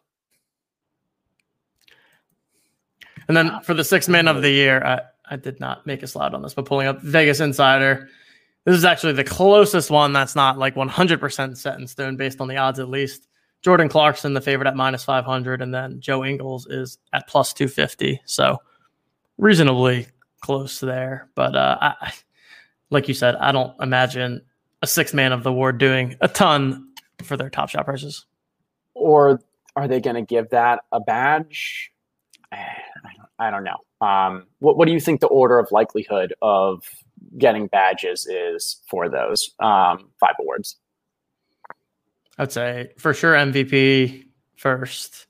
[3.29, 6.07] And then for the sixth man of the year, I, I did not make a
[6.07, 8.09] slide on this, but pulling up Vegas Insider,
[8.64, 12.49] this is actually the closest one that's not like 100% set in stone based on
[12.49, 13.29] the odds at least.
[13.62, 18.21] Jordan Clarkson, the favorite at minus 500, and then Joe Ingles is at plus 250.
[18.25, 18.59] So
[19.37, 20.07] reasonably
[20.41, 21.29] close there.
[21.35, 22.12] But uh, I,
[22.91, 24.43] like you said, I don't imagine
[24.83, 26.88] a six man of the award doing a ton
[27.23, 28.27] for their top shot prices.
[28.95, 29.41] Or
[29.77, 31.93] are they going to give that a badge?
[33.38, 34.07] I don't know.
[34.07, 36.83] Um, what what do you think the order of likelihood of
[37.37, 40.77] getting badges is for those um, five awards.
[42.38, 44.24] I'd say for sure MVP
[44.57, 45.27] first.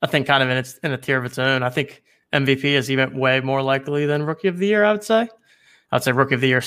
[0.00, 1.62] I think kind of in its in a tier of its own.
[1.62, 4.84] I think MVP is even way more likely than Rookie of the Year.
[4.84, 5.28] I would say.
[5.90, 6.62] I'd say Rookie of the Year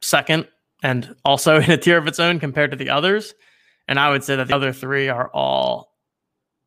[0.00, 0.48] second,
[0.82, 3.34] and also in a tier of its own compared to the others.
[3.88, 5.94] And I would say that the other three are all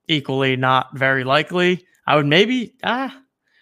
[0.08, 1.86] equally not very likely.
[2.06, 3.16] I would maybe ah,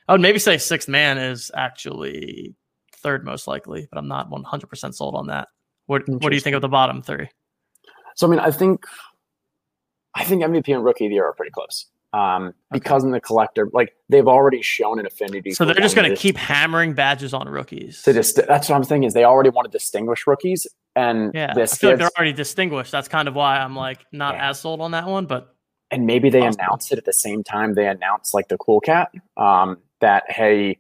[0.08, 2.56] I would maybe say sixth man is actually
[2.98, 5.48] third most likely, but I'm not 100 percent sold on that.
[5.86, 7.30] What What do you think of the bottom three?
[8.16, 8.86] So I mean, I think
[10.16, 11.88] I think MVP and Rookie of the Year are pretty close.
[12.14, 13.08] Um, because okay.
[13.08, 15.52] in the collector, like they've already shown an affinity.
[15.52, 18.02] So they're just going to keep hammering badges on rookies.
[18.02, 21.54] To dist- that's what I'm thinking is they already want to distinguish rookies, and yeah,
[21.56, 22.92] I feel like they're already distinguished.
[22.92, 24.50] That's kind of why I'm like not yeah.
[24.50, 25.56] as sold on that one, but
[25.92, 26.60] and maybe they awesome.
[26.60, 30.78] announced it at the same time they announced like the cool cat um, that hey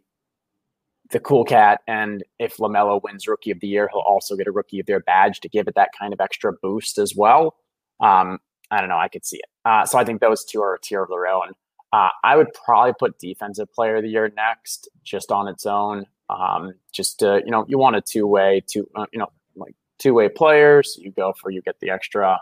[1.11, 4.51] the cool cat and if lamelo wins rookie of the year he'll also get a
[4.51, 7.55] rookie of the year badge to give it that kind of extra boost as well.
[7.99, 8.39] Um,
[8.71, 9.49] i don't know i could see it.
[9.65, 11.51] Uh, so i think those two are a tier of their own.
[11.93, 16.05] Uh, i would probably put defensive player of the year next just on its own.
[16.29, 20.97] Um, just to, you know you want a two uh, you know like two-way players.
[20.99, 22.39] You go for you get the extra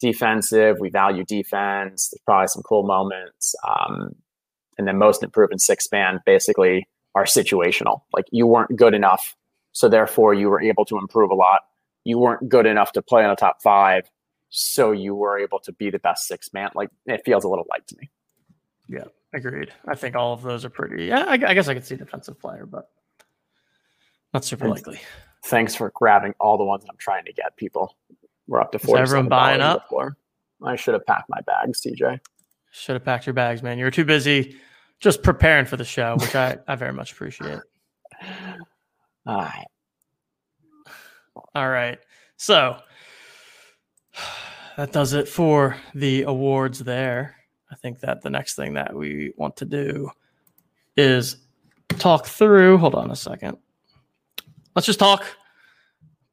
[0.00, 0.78] defensive.
[0.80, 2.08] We value defense.
[2.08, 3.54] There's probably some cool moments.
[3.68, 4.14] Um,
[4.78, 8.02] and then most improved six man basically are situational.
[8.12, 9.36] Like you weren't good enough,
[9.72, 11.62] so therefore you were able to improve a lot.
[12.04, 14.08] You weren't good enough to play in the top five,
[14.50, 16.70] so you were able to be the best six man.
[16.74, 18.10] Like it feels a little light to me.
[18.88, 19.72] Yeah, agreed.
[19.86, 21.06] I think all of those are pretty.
[21.06, 22.88] Yeah, I, I guess I could see defensive player, but
[24.32, 25.00] not super likely.
[25.44, 27.96] Thanks for grabbing all the ones I'm trying to get people.
[28.48, 28.98] We're up to four.
[28.98, 29.88] Everyone buying up.
[30.64, 32.18] I should have packed my bags, TJ.
[32.72, 33.78] Should have packed your bags, man.
[33.78, 34.56] You were too busy
[35.00, 37.60] just preparing for the show, which I, I very much appreciate.
[39.26, 39.66] All right.
[41.54, 41.98] All right.
[42.36, 42.78] So
[44.76, 47.36] that does it for the awards there.
[47.70, 50.10] I think that the next thing that we want to do
[50.96, 51.36] is
[51.98, 52.78] talk through.
[52.78, 53.58] Hold on a second.
[54.74, 55.24] Let's just talk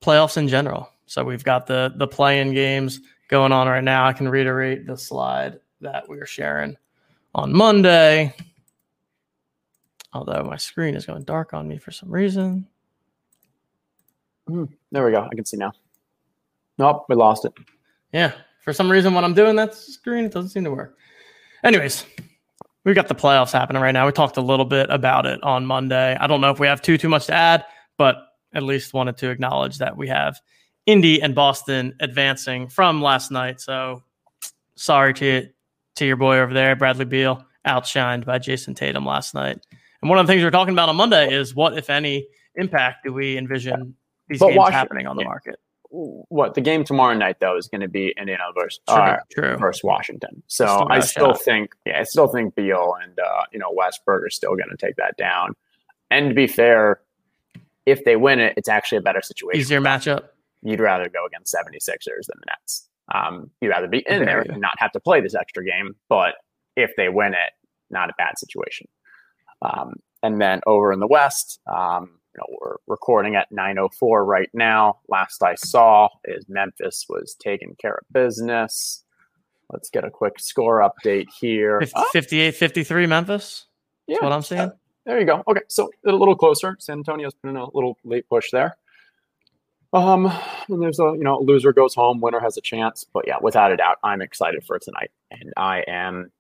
[0.02, 0.90] playoffs in general.
[1.06, 4.06] So we've got the the playing games going on right now.
[4.06, 6.78] I can reiterate the slide that we are sharing
[7.34, 8.34] on Monday.
[10.14, 12.68] Although my screen is going dark on me for some reason.
[14.50, 15.28] Mm, there we go.
[15.30, 15.74] I can see now.
[16.78, 17.54] Nope, we lost it.
[18.14, 20.98] Yeah, for some reason when I'm doing that screen, it doesn't seem to work.
[21.64, 22.06] Anyways,
[22.84, 24.06] we've got the playoffs happening right now.
[24.06, 26.16] We talked a little bit about it on Monday.
[26.16, 27.66] I don't know if we have too too much to add,
[27.98, 28.18] but
[28.54, 30.40] at least wanted to acknowledge that we have
[30.86, 33.60] Indy and Boston advancing from last night.
[33.60, 34.04] So
[34.76, 35.50] sorry to
[35.96, 39.66] to your boy over there, Bradley Beal, outshined by Jayson Tatum last night.
[40.02, 42.28] And one of the things we are talking about on Monday is what, if any,
[42.56, 43.96] impact do we envision
[44.28, 45.60] these but games Washington, happening on the market?
[45.90, 49.58] What the game tomorrow night though is going to be Indiana versus true, uh, true.
[49.58, 50.44] versus Washington.
[50.48, 51.42] So still I still shot.
[51.42, 54.78] think, yeah, I still think Beal and uh, you know Westbrook are still going to
[54.78, 55.54] take that down.
[56.12, 57.02] And to be fair,
[57.86, 59.60] if they win it, it's actually a better situation.
[59.60, 60.26] Easier matchup
[60.66, 62.90] you'd rather go against 76ers than the Nets.
[63.14, 65.96] Um, you'd rather be in there and not have to play this extra game.
[66.10, 66.36] But
[66.76, 67.52] if they win it,
[67.90, 68.88] not a bad situation.
[69.62, 74.50] Um, and then over in the West, um, you know, we're recording at 9:04 right
[74.54, 75.00] now.
[75.08, 79.04] Last I saw is Memphis was taking care of business.
[79.72, 81.82] Let's get a quick score update here.
[82.12, 83.66] 58 53 Memphis.
[84.08, 84.16] Yeah.
[84.16, 84.70] That's what I'm saying.
[84.70, 84.76] Uh,
[85.06, 85.44] there you go.
[85.48, 85.62] Okay.
[85.70, 86.76] So a little closer.
[86.80, 88.78] San Antonio's putting a little late push there.
[89.96, 90.26] Um,
[90.68, 93.06] and there's a you know loser goes home, winner has a chance.
[93.14, 96.32] But yeah, without a doubt, I'm excited for tonight, and I am.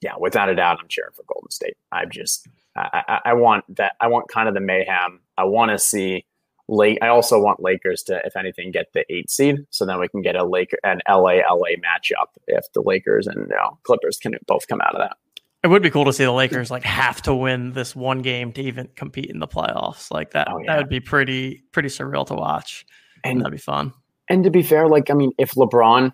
[0.00, 1.76] Yeah, without a doubt, I'm cheering for Golden State.
[1.92, 3.92] I just I, I, I want that.
[4.00, 5.20] I want kind of the mayhem.
[5.38, 6.26] I want to see
[6.68, 6.98] late.
[7.02, 10.20] I also want Lakers to, if anything, get the eight seed, so then we can
[10.20, 14.34] get a Laker an LA LA matchup if the Lakers and you know, Clippers can
[14.48, 15.16] both come out of that.
[15.62, 18.52] It would be cool to see the Lakers like have to win this one game
[18.52, 20.10] to even compete in the playoffs.
[20.10, 20.72] Like that, oh, yeah.
[20.72, 22.86] that would be pretty pretty surreal to watch,
[23.24, 23.92] and that'd be fun.
[24.28, 26.12] And to be fair, like I mean, if LeBron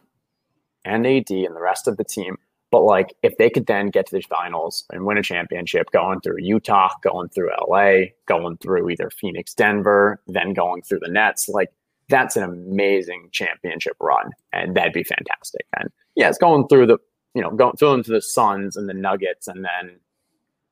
[0.85, 2.37] and AD and the rest of the team,
[2.73, 6.21] but like if they could then get to the finals and win a championship, going
[6.21, 11.49] through Utah, going through LA, going through either Phoenix, Denver, then going through the Nets,
[11.49, 11.69] like
[12.09, 15.67] that's an amazing championship run, and that'd be fantastic.
[15.79, 16.99] And yeah, it's going through the
[17.37, 20.01] you know, going into the Suns and the Nuggets, and then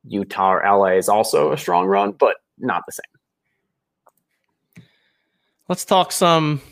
[0.04, 4.84] Utah or LA is also a strong run, but not the same.
[5.68, 6.62] Let's talk some.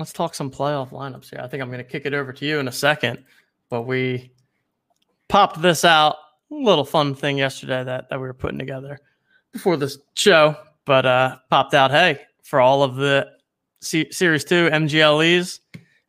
[0.00, 1.40] Let's talk some playoff lineups here.
[1.40, 3.22] I think I'm to kick it over to you in a second,
[3.68, 4.32] but we
[5.28, 6.16] popped this out.
[6.50, 8.98] Little fun thing yesterday that that we were putting together
[9.52, 10.56] before this show.
[10.86, 11.92] but uh, popped out.
[11.92, 13.30] Hey, for all of the
[13.80, 15.60] C- Series Two MGLEs,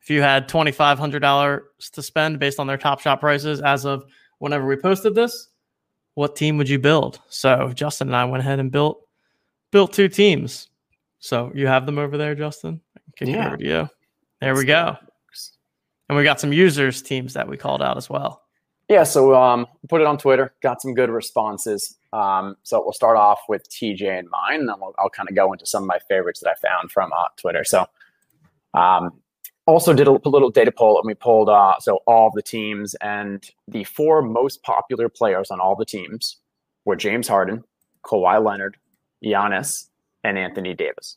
[0.02, 1.62] if you had twenty five hundred dollars
[1.92, 4.04] to spend based on their top shot prices as of
[4.38, 5.48] whenever we posted this,
[6.14, 7.20] what team would you build?
[7.28, 9.06] So Justin and I went ahead and built
[9.70, 10.68] built two teams.
[11.18, 12.80] So you have them over there, Justin.
[13.16, 13.46] Kick yeah.
[13.46, 13.88] over to you.
[14.40, 14.96] There we go.
[16.08, 18.42] And we got some users teams that we called out as well.
[18.88, 20.52] Yeah, so um, put it on Twitter.
[20.60, 21.96] Got some good responses.
[22.12, 25.34] Um, so we'll start off with TJ and mine, and then we'll, I'll kind of
[25.34, 27.64] go into some of my favorites that I found from uh, Twitter.
[27.64, 27.86] So
[28.74, 29.12] um,
[29.66, 33.44] also did a little data poll, and we pulled uh, so all the teams, and
[33.68, 36.38] the four most popular players on all the teams
[36.84, 37.62] were James Harden,
[38.04, 38.76] Kawhi Leonard,
[39.24, 39.88] Giannis,
[40.24, 41.16] and Anthony Davis.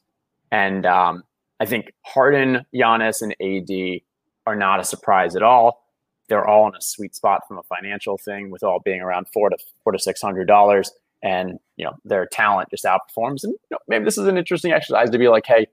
[0.52, 1.24] And um,
[1.60, 4.02] I think Harden, Giannis, and AD
[4.46, 5.84] are not a surprise at all.
[6.28, 9.50] They're all in a sweet spot from a financial thing, with all being around four
[9.50, 10.92] to four to six hundred dollars,
[11.24, 13.44] and you know their talent just outperforms.
[13.44, 15.68] And you know, maybe this is an interesting exercise to be like, hey,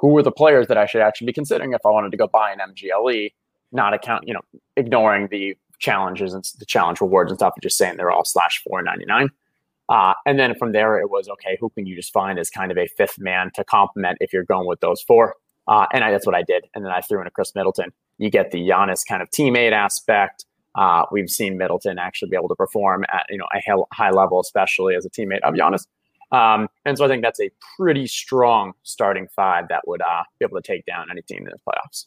[0.00, 2.26] who were the players that I should actually be considering if I wanted to go
[2.26, 3.32] buy an MGLE,
[3.70, 4.40] not account, you know,
[4.76, 8.62] ignoring the challenges and the challenge rewards and stuff, and just saying they're all slash
[8.66, 9.28] four ninety nine.
[9.90, 11.58] Uh, and then from there, it was okay.
[11.60, 14.44] Who can you just find as kind of a fifth man to complement if you're
[14.44, 15.34] going with those four?
[15.66, 16.66] Uh, and I, that's what I did.
[16.74, 17.92] And then I threw in a Khris Middleton.
[18.18, 20.46] You get the Giannis kind of teammate aspect.
[20.76, 24.40] Uh, we've seen Middleton actually be able to perform at you know a high level,
[24.40, 25.86] especially as a teammate of Giannis.
[26.32, 30.46] Um, and so I think that's a pretty strong starting five that would uh, be
[30.46, 32.06] able to take down any team in the playoffs.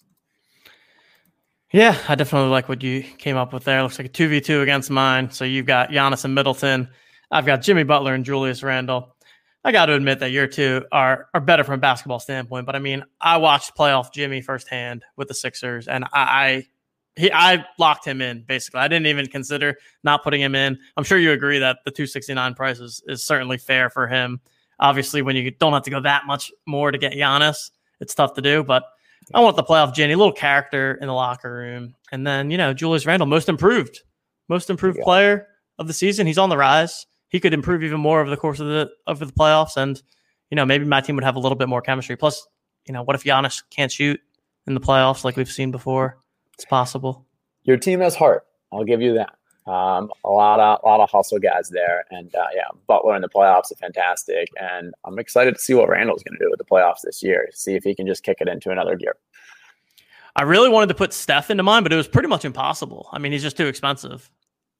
[1.71, 3.81] Yeah, I definitely like what you came up with there.
[3.81, 5.31] Looks like a 2v2 against mine.
[5.31, 6.87] So you've got Giannis and Middleton.
[7.31, 9.15] I've got Jimmy Butler and Julius Randle.
[9.65, 12.65] I got to admit that your two are are better from a basketball standpoint.
[12.65, 16.67] But I mean, I watched playoff Jimmy firsthand with the Sixers, and I, I
[17.15, 18.79] he I locked him in basically.
[18.81, 20.77] I didn't even consider not putting him in.
[20.97, 24.39] I'm sure you agree that the 269 price is, is certainly fair for him.
[24.79, 28.33] Obviously, when you don't have to go that much more to get Giannis, it's tough
[28.33, 28.63] to do.
[28.63, 28.83] But
[29.33, 32.73] I want the playoff Jimmy, little character in the locker room, and then you know
[32.73, 34.01] Julius Randle, most improved,
[34.49, 35.03] most improved yeah.
[35.03, 35.47] player
[35.79, 36.27] of the season.
[36.27, 39.19] He's on the rise he could improve even more over the course of the of
[39.19, 40.01] the playoffs, and
[40.51, 42.15] you know maybe my team would have a little bit more chemistry.
[42.15, 42.47] Plus,
[42.85, 44.21] you know, what if Giannis can't shoot
[44.67, 46.19] in the playoffs like we've seen before?
[46.53, 47.25] It's possible.
[47.63, 48.45] Your team has heart.
[48.71, 49.35] I'll give you that.
[49.65, 53.21] Um, a lot of a lot of hustle guys there, and uh, yeah, Butler in
[53.21, 56.57] the playoffs is fantastic, and I'm excited to see what Randle's going to do with
[56.57, 57.47] the playoffs this year.
[57.53, 59.15] See if he can just kick it into another gear.
[60.35, 63.07] I really wanted to put Steph into mine, but it was pretty much impossible.
[63.13, 64.29] I mean, he's just too expensive.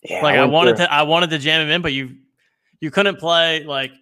[0.02, 0.88] Yeah, like I, I wanted through.
[0.88, 2.18] to, I wanted to jam him in, but you
[2.82, 3.94] you couldn't play like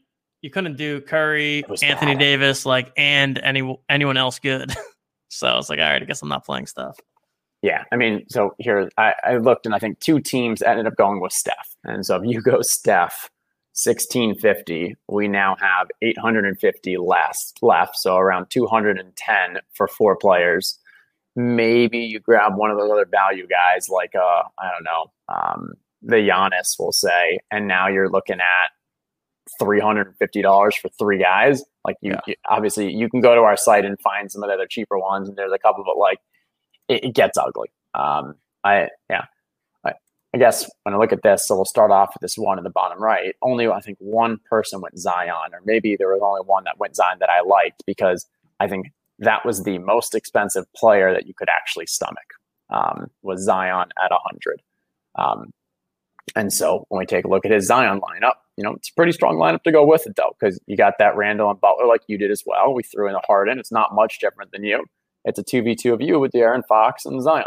[0.42, 2.20] you couldn't do Curry, Anthony bad.
[2.20, 4.74] Davis, like and any anyone else good.
[5.30, 6.98] so I was like, all right, I guess I'm not playing stuff.
[7.62, 10.96] Yeah, I mean, so here I, I looked and I think two teams ended up
[10.96, 13.30] going with Steph, and so if you go Steph,
[13.74, 18.98] sixteen fifty, we now have eight hundred and fifty less left, so around two hundred
[19.00, 20.80] and ten for four players.
[21.36, 25.74] Maybe you grab one of those other value guys like uh I don't know um,
[26.02, 28.72] the Giannis, we'll say, and now you're looking at
[29.60, 31.64] three hundred and fifty dollars for three guys.
[31.86, 32.20] Like you, yeah.
[32.26, 34.98] you, obviously, you can go to our site and find some of the other cheaper
[34.98, 36.20] ones, and there's a couple, but like
[36.92, 37.70] it, it gets ugly.
[37.94, 39.26] Um, I yeah,
[39.86, 39.94] I,
[40.34, 42.64] I, guess when I look at this, so we'll start off with this one in
[42.64, 43.36] the bottom right.
[43.42, 46.96] Only I think one person went Zion, or maybe there was only one that went
[46.96, 48.28] Zion that I liked because
[48.60, 52.18] I think that was the most expensive player that you could actually stomach.
[52.70, 54.62] Um, was Zion at a hundred.
[55.16, 55.52] Um,
[56.36, 58.94] and so when we take a look at his Zion lineup, you know, it's a
[58.94, 61.88] pretty strong lineup to go with it though, because you got that Randle and Butler
[61.88, 62.74] like you did as well.
[62.74, 63.60] We threw in a Harden.
[63.60, 64.86] It's not much different than you.
[65.26, 67.46] It's a 2v2 of you with De'Aaron Fox and Zion.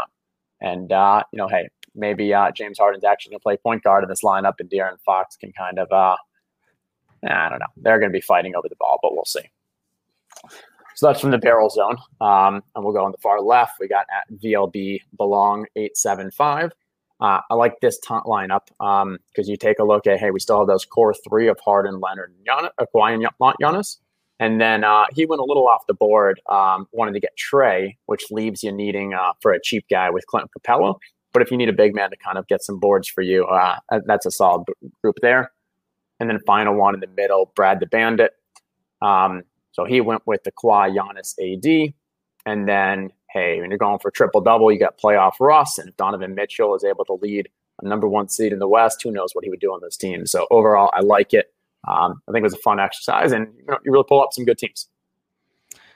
[0.61, 4.03] And, uh, you know, hey, maybe uh, James Harden's actually going to play point guard
[4.03, 6.15] in this lineup and De'Aaron Fox can kind of, uh,
[7.27, 7.65] I don't know.
[7.77, 9.49] They're going to be fighting over the ball, but we'll see.
[10.95, 11.97] So that's from the barrel zone.
[12.21, 13.79] Um, and we'll go on the far left.
[13.79, 16.71] We got at VLB Belong 875.
[17.19, 20.39] Uh, I like this taunt lineup because um, you take a look at hey, we
[20.39, 23.25] still have those core three of Harden, Leonard, Giannis, uh, Kawhi, and
[23.61, 23.97] Giannis,
[24.39, 26.41] and then uh, he went a little off the board.
[26.49, 30.25] Um, wanted to get Trae, which leaves you needing uh, for a cheap guy with
[30.27, 30.95] Clint Capela.
[31.33, 33.45] But if you need a big man to kind of get some boards for you,
[33.45, 34.65] uh, that's a solid
[35.01, 35.51] group there.
[36.19, 38.31] And then final one in the middle, Brad the Bandit.
[39.01, 41.93] Um, so he went with the Kawhi, Giannis, AD,
[42.45, 45.97] and then hey, when you're going for triple double, you got playoff Russ, and if
[45.97, 47.49] Donovan Mitchell is able to lead
[47.81, 49.97] a number one seed in the West, who knows what he would do on those
[49.97, 50.31] teams.
[50.31, 51.53] So overall, I like it.
[51.87, 54.33] Um, I think it was a fun exercise, and you, know, you really pull up
[54.33, 54.87] some good teams.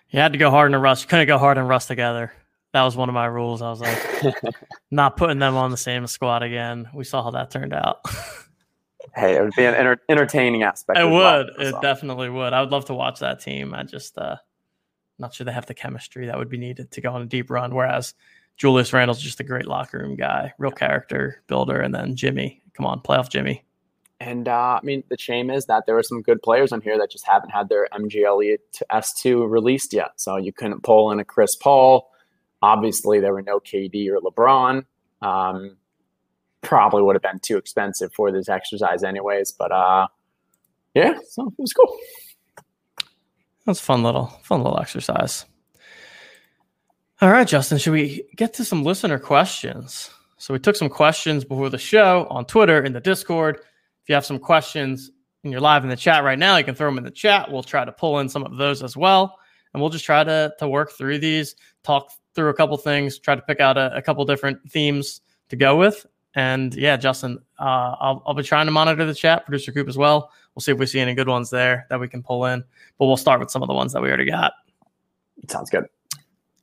[0.09, 1.03] You had to go Harden Russ.
[1.03, 2.33] You couldn't go Harden Russ together.
[2.73, 3.61] That was one of my rules.
[3.61, 4.35] I was like,
[4.91, 6.87] not putting them on the same squad again.
[6.93, 8.01] We saw how that turned out.
[9.15, 10.99] hey, it would be an enter- entertaining aspect.
[10.99, 11.11] It would.
[11.11, 11.81] well, it so.
[11.81, 12.53] definitely would.
[12.53, 13.73] I would love to watch that team.
[13.73, 14.37] I just uh
[15.17, 17.49] not sure they have the chemistry that would be needed to go on a deep
[17.49, 17.73] run.
[17.75, 18.13] Whereas
[18.57, 22.61] Julius Randle's just a great locker room guy, real character builder, and then Jimmy.
[22.73, 23.65] Come on, playoff Jimmy.
[24.19, 26.97] And uh, I mean, the shame is that there were some good players on here
[26.97, 30.11] that just haven't had their MGLE to S2 released yet.
[30.17, 32.11] So you couldn't pull in a Chris Paul.
[32.61, 34.85] Obviously, there were no KD or LeBron.
[35.21, 35.77] Um,
[36.61, 39.53] probably would have been too expensive for this exercise, anyways.
[39.53, 40.07] But uh,
[40.93, 41.97] yeah, so it was cool.
[43.65, 45.45] That's a fun little fun little exercise.
[47.21, 50.09] All right, Justin, should we get to some listener questions?
[50.37, 53.59] So we took some questions before the show on Twitter in the Discord.
[54.09, 55.11] You have some questions
[55.43, 57.49] and you're live in the chat right now, you can throw them in the chat.
[57.49, 59.37] We'll try to pull in some of those as well.
[59.73, 63.35] And we'll just try to, to work through these, talk through a couple things, try
[63.35, 66.07] to pick out a, a couple different themes to go with.
[66.33, 69.97] And yeah, Justin, uh, I'll, I'll be trying to monitor the chat, producer group as
[69.97, 70.31] well.
[70.55, 72.63] We'll see if we see any good ones there that we can pull in.
[72.97, 74.53] But we'll start with some of the ones that we already got.
[75.47, 75.85] Sounds good.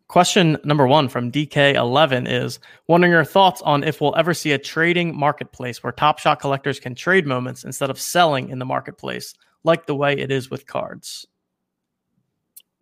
[0.08, 4.58] Question number one from DK11 is wondering your thoughts on if we'll ever see a
[4.58, 9.34] trading marketplace where Top Shot collectors can trade moments instead of selling in the marketplace,
[9.64, 11.26] like the way it is with cards.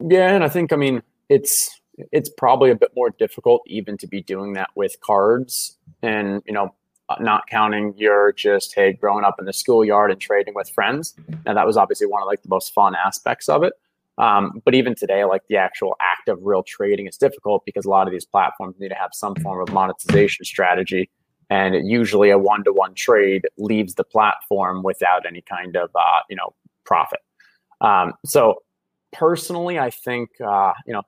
[0.00, 1.80] Yeah, and I think I mean it's
[2.12, 6.52] it's probably a bit more difficult even to be doing that with cards, and you
[6.52, 6.74] know,
[7.20, 11.14] not counting your just hey growing up in the schoolyard and trading with friends.
[11.46, 13.72] Now that was obviously one of like the most fun aspects of it.
[14.18, 17.90] Um, but even today, like the actual act of real trading is difficult because a
[17.90, 21.10] lot of these platforms need to have some form of monetization strategy.
[21.50, 26.20] And usually a one to one trade leaves the platform without any kind of, uh,
[26.30, 26.54] you know,
[26.84, 27.20] profit.
[27.80, 28.62] Um, so
[29.12, 31.02] personally, I think, uh, you know,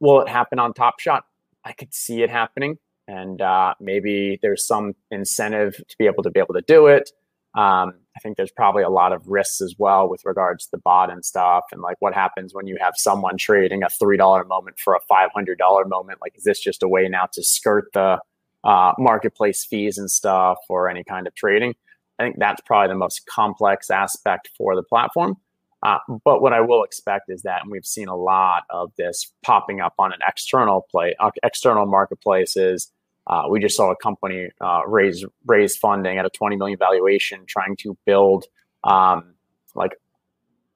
[0.00, 1.24] will it happen on Top Shot?
[1.64, 2.78] I could see it happening.
[3.08, 7.10] And uh, maybe there's some incentive to be able to be able to do it.
[7.54, 10.78] Um, I think there's probably a lot of risks as well with regards to the
[10.78, 14.44] bot and stuff, and like what happens when you have someone trading a three dollar
[14.44, 16.20] moment for a five hundred dollar moment.
[16.20, 18.18] Like, is this just a way now to skirt the
[18.64, 21.74] uh, marketplace fees and stuff or any kind of trading?
[22.18, 25.36] I think that's probably the most complex aspect for the platform.
[25.82, 29.32] Uh, but what I will expect is that, and we've seen a lot of this
[29.42, 32.92] popping up on an external play, uh, external marketplaces.
[33.26, 37.44] Uh, we just saw a company uh, raise raise funding at a 20 million valuation,
[37.46, 38.46] trying to build
[38.84, 39.34] um,
[39.74, 39.92] like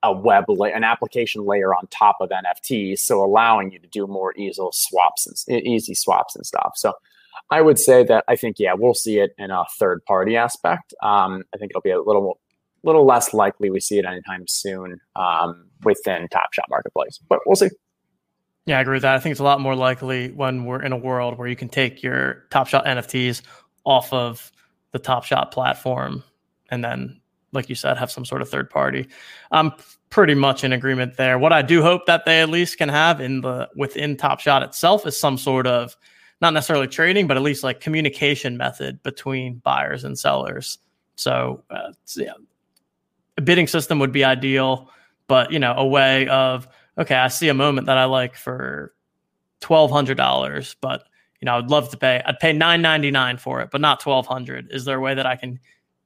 [0.03, 4.07] a web la- an application layer on top of NFTs, so allowing you to do
[4.07, 6.73] more easy swaps and easy swaps and stuff.
[6.77, 6.93] So
[7.51, 10.95] I would say that I think yeah, we'll see it in a third party aspect.
[11.03, 12.39] Um, I think it'll be a little
[12.83, 17.57] little less likely we see it anytime soon um, within Top Shot Marketplace, but we'll
[17.57, 17.71] see.
[18.67, 19.15] Yeah, I agree with that.
[19.15, 21.69] I think it's a lot more likely when we're in a world where you can
[21.69, 23.43] take your Top Shot NFTs
[23.85, 24.51] off of
[24.91, 26.25] the Top Shot platform
[26.71, 27.21] and then,
[27.53, 29.07] like you said, have some sort of third party.
[29.53, 29.73] I'm
[30.11, 31.39] pretty much in agreement there.
[31.39, 34.65] What I do hope that they at least can have in the within Top Shot
[34.65, 35.97] itself is some sort of
[36.41, 40.79] not necessarily trading, but at least like communication method between buyers and sellers.
[41.15, 42.33] So, uh, yeah,
[43.39, 44.91] a bidding system would be ideal,
[45.29, 46.67] but you know, a way of
[46.99, 48.95] okay, I see a moment that I like for
[49.61, 51.05] twelve hundred dollars, but
[51.41, 52.23] you know, I'd love to pay.
[52.25, 54.69] I'd pay nine ninety nine for it, but not twelve hundred.
[54.71, 55.59] Is there a way that I can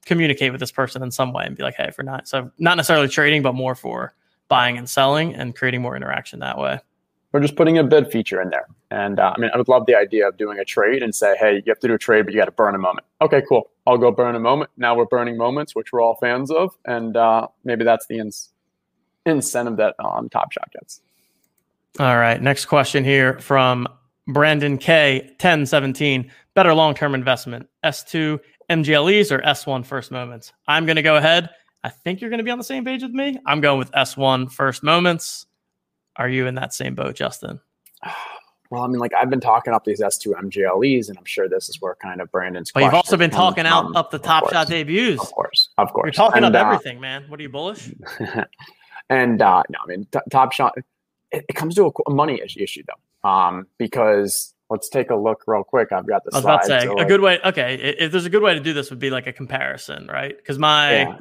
[0.07, 2.76] communicate with this person in some way and be like, hey, for not so not
[2.76, 4.14] necessarily trading, but more for
[4.49, 6.80] buying and selling and creating more interaction that way.
[7.32, 9.86] We're just putting a bid feature in there, and uh, I mean, I would love
[9.86, 12.24] the idea of doing a trade and say, hey, you have to do a trade,
[12.24, 13.07] but you got to burn a moment.
[13.20, 13.70] Okay, cool.
[13.86, 14.72] I'll go burn a moment.
[14.76, 18.51] Now we're burning moments, which we're all fans of, and uh, maybe that's the ins-
[19.26, 21.00] incentive that um, Top Shot gets.
[21.98, 22.40] All right.
[22.40, 23.88] Next question here from
[24.28, 25.20] Brandon K.
[25.22, 26.30] 1017.
[26.54, 28.38] Better long term investment, S2
[28.70, 30.52] MGLEs or S1 first moments?
[30.68, 31.50] I'm going to go ahead.
[31.82, 33.38] I think you're going to be on the same page with me.
[33.46, 35.46] I'm going with S1 first moments.
[36.16, 37.60] Are you in that same boat, Justin?
[38.70, 41.68] Well, I mean, like I've been talking up these S2 MGLEs, and I'm sure this
[41.68, 42.70] is where kind of Brandon's.
[42.70, 45.20] But you've also been talking out up the top shot debuts.
[45.20, 46.04] Of course, of course.
[46.06, 47.24] You're talking and, up uh, everything, man.
[47.26, 47.92] What are you bullish?
[49.11, 50.74] and uh, no, I mean, t- Top Shot.
[51.32, 55.42] It, it, comes to a, a money issue though, um, because let's take a look
[55.46, 55.92] real quick.
[55.92, 56.30] I've got the.
[56.32, 57.38] I was about to say so a like, good way.
[57.44, 60.34] Okay, if there's a good way to do this, would be like a comparison, right?
[60.36, 61.18] Because my yeah.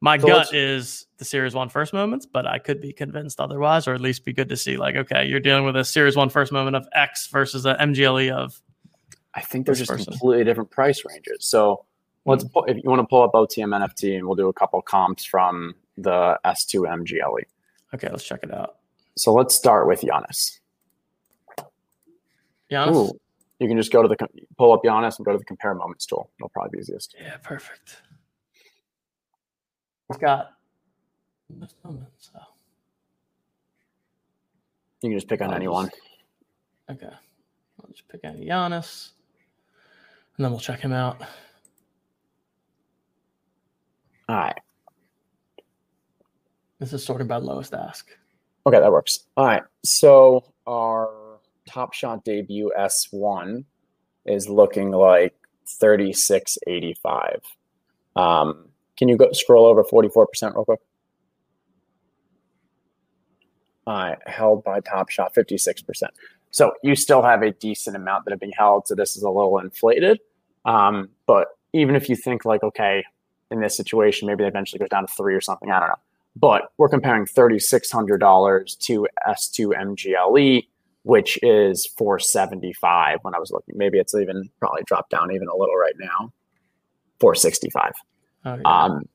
[0.00, 3.88] my so gut is the Series One first moments, but I could be convinced otherwise,
[3.88, 6.28] or at least be good to see like, okay, you're dealing with a Series One
[6.28, 8.60] first moment of X versus a MGLE of.
[9.34, 10.06] I think they're just person.
[10.06, 11.46] completely different price ranges.
[11.46, 11.84] So
[12.26, 14.82] let's pull, if you want to pull up OTM NFT, and we'll do a couple
[14.82, 17.42] comps from the S2 MGLE.
[17.94, 18.76] Okay, let's check it out.
[19.16, 20.60] So let's start with Giannis.
[22.70, 22.94] Giannis.
[22.94, 23.20] Ooh,
[23.58, 24.16] you can just go to the
[24.56, 26.30] pull up Giannis and go to the compare moments tool.
[26.38, 27.14] It'll probably be easiest.
[27.20, 27.96] Yeah, perfect.
[30.08, 30.52] He's got
[31.58, 32.30] most moments.
[32.32, 32.40] So.
[35.02, 35.90] You can just pick on anyone.
[36.90, 37.06] Okay.
[37.06, 39.10] I'll just pick any Giannis.
[40.36, 41.20] And then we'll check him out.
[44.28, 44.58] All right.
[46.80, 48.08] This is sorting by lowest ask.
[48.66, 49.26] Okay, that works.
[49.36, 49.62] All right.
[49.84, 51.10] So our
[51.68, 53.64] Top Shot debut S1
[54.24, 55.34] is looking like
[55.78, 57.42] 3685.
[58.16, 60.80] Um, can you go scroll over 44% real quick?
[63.86, 65.82] All right, held by Top Shot 56%.
[66.50, 68.86] So you still have a decent amount that are being held.
[68.88, 70.18] So this is a little inflated.
[70.64, 73.04] Um, but even if you think like, okay,
[73.50, 75.94] in this situation, maybe it eventually goes down to three or something, I don't know.
[76.36, 80.66] But we're comparing $3,600 to S2 MGLE,
[81.02, 83.76] which is 475 when I was looking.
[83.76, 86.32] Maybe it's even probably dropped down even a little right now.
[87.20, 87.92] 465.
[88.44, 88.62] Oh, yeah.
[88.64, 89.08] Um,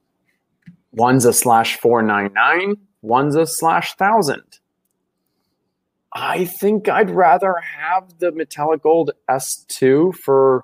[0.91, 4.59] one's a slash 499, one's a slash thousand.
[6.13, 10.63] I think I'd rather have the metallic gold S2 for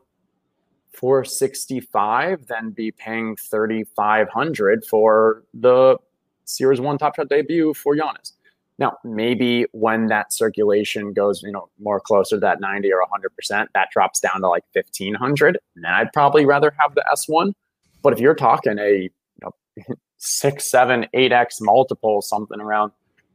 [0.93, 5.97] 465 than be paying 3500 for the
[6.45, 8.33] Series 1 Top Shot debut for Giannis.
[8.81, 13.05] Now, maybe when that circulation goes, you know, more closer to that 90 or
[13.51, 17.53] 100%, that drops down to like 1500, and then I'd probably rather have the S1.
[18.01, 19.09] But if you're talking a you
[19.43, 19.51] know,
[20.17, 22.91] six, seven, eight x multiple, something around,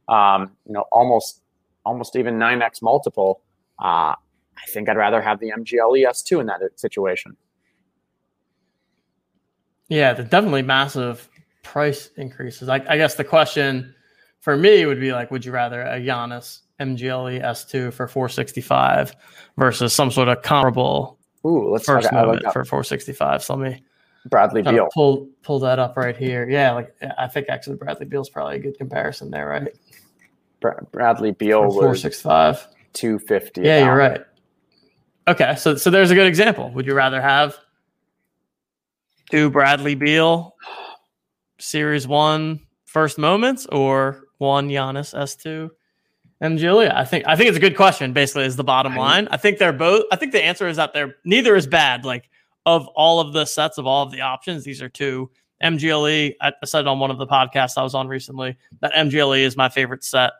[0.09, 1.41] um, you know, almost,
[1.85, 3.41] almost even nine x multiple,
[3.81, 7.37] uh, I think I'd rather have the MGLE S2 in that situation.
[9.87, 11.29] Yeah, definitely massive
[11.67, 12.69] price increases.
[12.69, 13.93] I, I guess the question
[14.39, 19.13] for me would be like, would you rather a Giannis MGLE S2 for 465
[19.57, 23.43] versus some sort of comparable Ooh, let's first talk moment like for 465?
[23.43, 23.83] So let me
[24.29, 24.87] Bradley Beal.
[24.93, 26.49] pull pull that up right here.
[26.49, 29.73] Yeah, like I think actually Bradley Beal's probably a good comparison there, right?
[30.59, 32.67] Bra- Bradley Beal was 465.
[32.93, 33.61] 250.
[33.61, 34.21] Yeah, you're right.
[35.27, 36.71] Okay, so so there's a good example.
[36.71, 37.57] Would you rather have
[39.29, 40.55] two Bradley Beal
[41.59, 45.71] Series One first moments or one Giannis S two
[46.41, 46.93] MGLE?
[46.93, 48.13] I think I think it's a good question.
[48.13, 49.27] Basically, is the bottom line.
[49.31, 50.05] I think they're both.
[50.11, 52.05] I think the answer is that they're neither is bad.
[52.05, 52.29] Like
[52.65, 55.29] of all of the sets of all of the options, these are two.
[55.63, 56.35] MGLE.
[56.39, 59.69] I said on one of the podcasts I was on recently that MGLE is my
[59.69, 60.33] favorite set.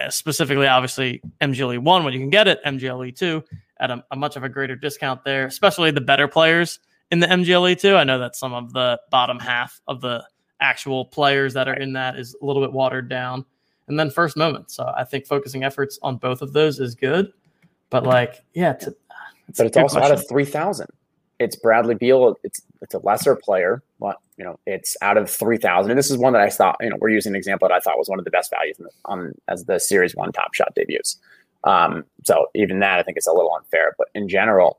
[0.00, 3.44] Uh, Specifically, obviously, MGLE one when you can get it, MGLE two
[3.78, 6.78] at a, a much of a greater discount there, especially the better players
[7.12, 7.94] in the MGLE too.
[7.94, 10.26] I know that some of the bottom half of the
[10.60, 13.44] actual players that are in that is a little bit watered down.
[13.86, 14.70] And then first moment.
[14.70, 17.32] So I think focusing efforts on both of those is good.
[17.90, 18.94] But like, yeah, it's, a-
[19.48, 20.86] it's but it's also out of 3000
[21.38, 25.90] it's bradley beal it's it's a lesser player but you know it's out of 3000
[25.90, 27.80] and this is one that i thought you know we're using an example that i
[27.80, 30.54] thought was one of the best values in the, on as the series one top
[30.54, 31.18] shot debuts
[31.64, 34.78] um so even that i think is a little unfair but in general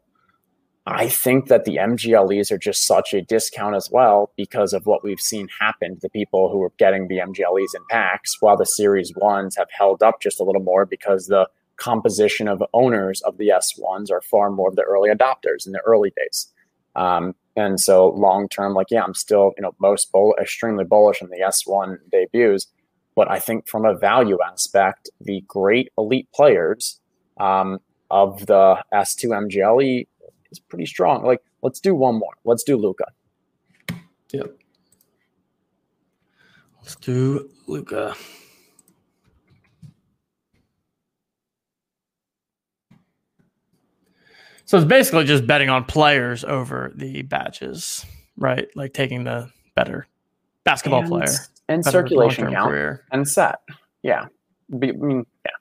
[0.86, 5.04] i think that the mgles are just such a discount as well because of what
[5.04, 8.66] we've seen happen to the people who are getting the mgles in packs while the
[8.66, 13.38] series ones have held up just a little more because the composition of owners of
[13.38, 16.52] the S1s are far more of the early adopters in the early days.
[16.96, 21.22] Um, and so long term, like, yeah, I'm still, you know, most bull- extremely bullish
[21.22, 22.68] on the S1 debuts.
[23.16, 27.00] But I think from a value aspect, the great elite players
[27.40, 27.80] um,
[28.10, 30.08] of the S2 MGLE
[30.54, 31.24] is pretty strong.
[31.26, 32.34] Like, let's do one more.
[32.46, 33.06] Let's do Luka.
[34.32, 34.58] Yep.
[36.82, 38.16] Let's do Luka.
[44.66, 48.06] So it's basically just betting on players over the badges,
[48.38, 48.68] right?
[48.76, 50.08] Like taking the better
[50.64, 51.28] basketball and, player,
[51.68, 52.70] and circulation count.
[52.70, 53.04] career.
[53.12, 53.60] and set.
[54.02, 54.28] Yeah.
[54.80, 55.52] Be- I mean, yeah.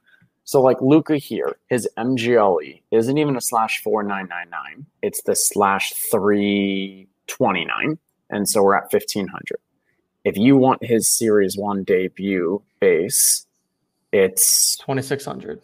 [0.44, 4.86] So like Luka here, his MGLE isn't even a slash four nine nine nine.
[5.02, 7.98] It's the slash three twenty nine,
[8.30, 9.58] and so we're at fifteen hundred.
[10.24, 13.46] If you want his Series One debut base,
[14.12, 15.60] it's Twenty six hundred.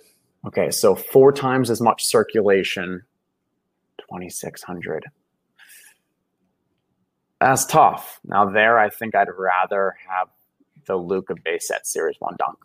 [0.46, 0.70] okay.
[0.70, 3.02] So four times as much circulation,
[4.08, 5.04] twenty six hundred.
[7.40, 8.20] That's tough.
[8.24, 10.28] Now there, I think I'd rather have
[10.86, 12.58] the Luka base at Series One dunk.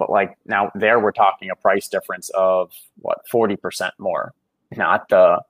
[0.00, 4.32] But like now there, we're talking a price difference of what forty percent more,
[4.74, 5.42] not the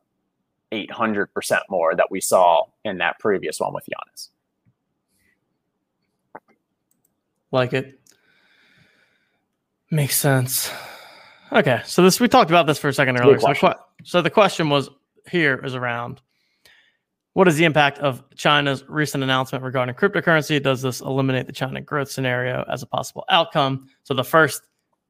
[0.72, 4.30] eight hundred percent more that we saw in that previous one with Giannis.
[7.52, 8.00] Like it.
[9.88, 10.72] Makes sense.
[11.52, 13.38] Okay, so this we talked about this for a second earlier.
[13.38, 14.90] So the, so the question was
[15.30, 16.20] here is around
[17.34, 20.62] what is the impact of China's recent announcement regarding cryptocurrency?
[20.62, 23.88] Does this eliminate the China growth scenario as a possible outcome?
[24.02, 24.62] So the first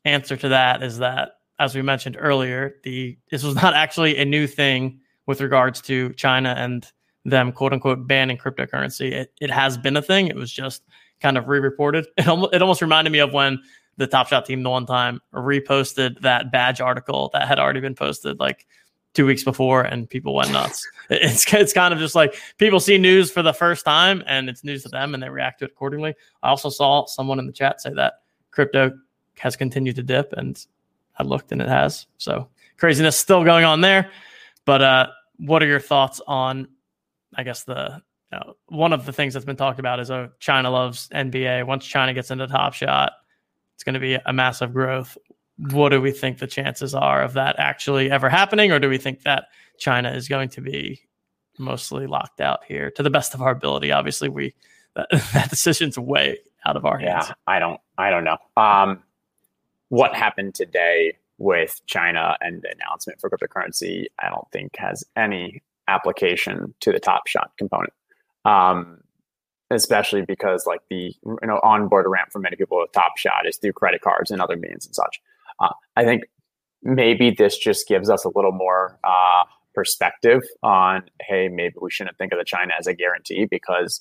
[0.05, 4.25] answer to that is that, as we mentioned earlier, the this was not actually a
[4.25, 6.91] new thing with regards to China and
[7.25, 9.13] them quote unquote banning cryptocurrency.
[9.13, 10.27] It, it has been a thing.
[10.27, 10.83] It was just
[11.21, 12.07] kind of re-reported.
[12.17, 13.61] It almost, it almost reminded me of when
[13.97, 17.95] the Top Shot team the one time reposted that badge article that had already been
[17.95, 18.67] posted like
[19.15, 20.87] two weeks before, and people went nuts.
[21.11, 24.65] it's it's kind of just like people see news for the first time, and it's
[24.65, 26.15] news to them, and they react to it accordingly.
[26.43, 28.15] I also saw someone in the chat say that
[28.51, 28.93] crypto
[29.39, 30.65] has continued to dip, and
[31.19, 32.07] I looked, and it has.
[32.19, 34.11] So craziness still going on there.
[34.65, 35.07] But uh,
[35.39, 36.69] what are your thoughts on?
[37.35, 38.03] I guess the
[38.33, 41.67] you know, one of the things that's been talked about is oh China loves NBA.
[41.67, 43.13] Once China gets into Top Shot,
[43.75, 45.17] it's going to be a massive growth.
[45.71, 48.99] What do we think the chances are of that actually ever happening, or do we
[48.99, 49.45] think that
[49.79, 51.03] China is going to be
[51.59, 53.93] mostly locked out here to the best of our ability?
[53.93, 54.55] Obviously, we
[54.97, 57.27] that, that decision's way out of our hands.
[57.29, 58.39] Yeah, I don't, I don't know.
[58.57, 59.03] Um,
[59.89, 65.63] what happened today with China and the announcement for cryptocurrency, I don't think has any
[65.89, 67.93] application to the Top Shot component.
[68.45, 69.01] Um,
[69.71, 73.57] especially because like the you know onboard ramp for many people with Top Shot is
[73.57, 75.21] through credit cards and other means and such.
[75.61, 76.25] Uh, I think
[76.83, 79.45] maybe this just gives us a little more uh,
[79.75, 84.01] perspective on hey maybe we shouldn't think of the China as a guarantee because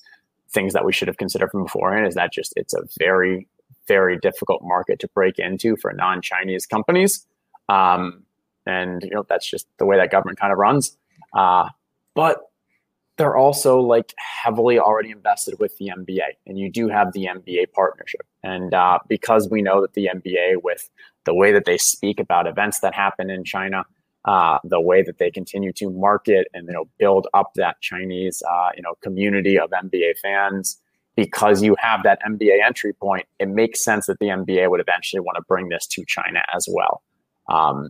[0.49, 3.47] things that we should have considered from beforehand is that just it's a very
[3.87, 7.25] very difficult market to break into for non-Chinese companies.
[7.67, 8.23] Um,
[8.65, 10.95] and you know that's just the way that government kind of runs.
[11.33, 11.69] Uh,
[12.15, 12.48] but
[13.19, 17.73] they're also like heavily already invested with the NBA, and you do have the NBA
[17.73, 18.25] partnership.
[18.43, 20.89] And uh, because we know that the NBA, with
[21.25, 23.83] the way that they speak about events that happen in China,
[24.23, 28.41] uh, the way that they continue to market and you know build up that Chinese
[28.49, 30.79] uh, you know community of NBA fans,
[31.17, 35.19] because you have that NBA entry point, it makes sense that the NBA would eventually
[35.19, 37.03] want to bring this to China as well.
[37.49, 37.89] Um,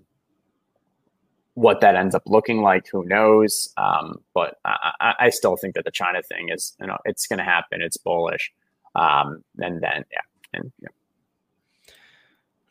[1.60, 3.74] what that ends up looking like, who knows?
[3.76, 7.39] Um, but I, I, still think that the China thing is, you know, it's going
[7.39, 7.82] to happen.
[7.82, 8.53] It's bullish.
[8.95, 10.22] Um, and then, yeah.
[10.53, 10.88] And, yeah.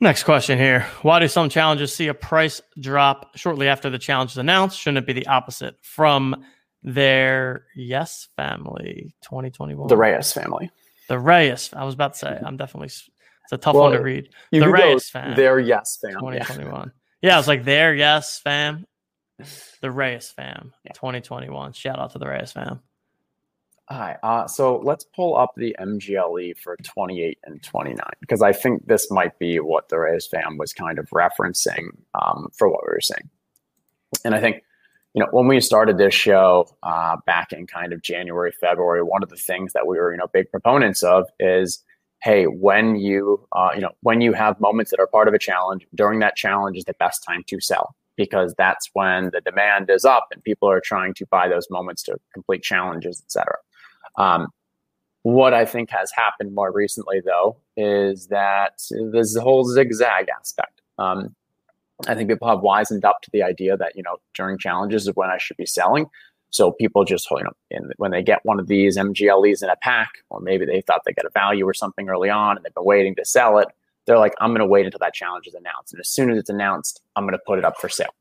[0.01, 0.87] Next question here.
[1.03, 4.79] Why do some challenges see a price drop shortly after the challenge is announced?
[4.79, 5.77] Shouldn't it be the opposite?
[5.83, 6.47] From
[6.83, 9.89] their Yes family 2021.
[9.89, 10.71] The Reyes family.
[11.09, 11.71] The Reyes.
[11.77, 13.11] I was about to say, I'm definitely, it's
[13.53, 14.31] a tough well, one to read.
[14.51, 15.37] The Reyes fam.
[15.37, 16.39] Their Yes family.
[16.39, 16.93] 2021.
[17.23, 18.87] Yeah, I was like there, yes, fam.
[19.81, 20.93] The Reyes fam, yeah.
[20.93, 21.73] 2021.
[21.73, 22.81] Shout out to the Reyes fam.
[23.91, 24.17] All right.
[24.23, 29.11] Uh, so let's pull up the MGLE for 28 and 29 because I think this
[29.11, 31.87] might be what the Reyes fam was kind of referencing
[32.21, 33.31] um, for what we were saying.
[34.25, 34.63] And I think,
[35.15, 39.23] you know, when we started this show uh, back in kind of January, February, one
[39.23, 41.83] of the things that we were, you know, big proponents of is
[42.23, 45.39] hey, when you uh, you know when you have moments that are part of a
[45.39, 49.89] challenge, during that challenge is the best time to sell because that's when the demand
[49.89, 53.55] is up and people are trying to buy those moments to complete challenges, etc.
[54.17, 54.49] Um,
[55.23, 58.81] what I think has happened more recently, though, is that
[59.13, 60.83] this whole zigzag aspect.
[60.99, 61.35] Um,
[62.07, 65.15] I think people have wisened up to the idea that you know during challenges is
[65.15, 66.07] when I should be selling.
[66.51, 69.77] So people just, you know, in, when they get one of these MGLEs in a
[69.77, 72.75] pack, or maybe they thought they got a value or something early on and they've
[72.75, 73.69] been waiting to sell it,
[74.07, 75.93] they're like, I'm going to wait until that challenge is announced.
[75.93, 78.15] And as soon as it's announced, I'm going to put it up for sale.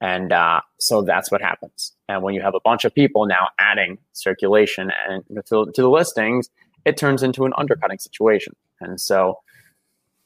[0.00, 1.92] And uh, so that's what happens.
[2.08, 5.90] And when you have a bunch of people now adding circulation and to, to the
[5.90, 6.48] listings,
[6.84, 8.54] it turns into an undercutting situation.
[8.80, 9.40] And so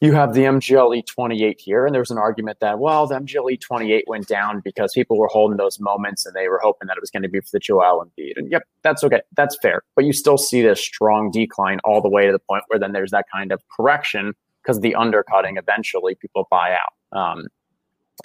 [0.02, 4.04] you have the MGLE 28 here, and there's an argument that, well, the MGLE 28
[4.08, 7.08] went down because people were holding those moments and they were hoping that it was
[7.08, 8.32] going to be for the Joel Embiid.
[8.34, 9.20] And yep, that's okay.
[9.36, 9.82] That's fair.
[9.94, 12.90] But you still see this strong decline all the way to the point where then
[12.90, 17.16] there's that kind of correction because the undercutting eventually people buy out.
[17.16, 17.46] Um,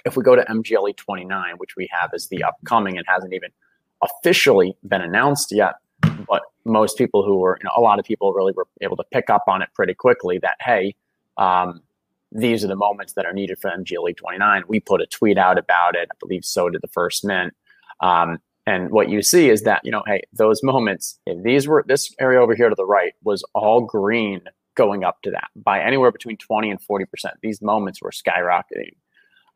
[0.03, 3.51] if we go to MGLE 29, which we have as the upcoming and hasn't even
[4.01, 5.75] officially been announced yet,
[6.27, 9.03] but most people who were, you know, a lot of people really were able to
[9.11, 10.95] pick up on it pretty quickly that, hey,
[11.37, 11.81] um,
[12.31, 14.63] these are the moments that are needed for MGLE 29.
[14.67, 16.09] We put a tweet out about it.
[16.11, 17.53] I believe so did the first mint.
[18.01, 21.85] Um, and what you see is that, you know, hey, those moments, if these were
[21.87, 24.41] this area over here to the right was all green
[24.75, 27.05] going up to that by anywhere between 20 and 40%.
[27.41, 28.95] These moments were skyrocketing.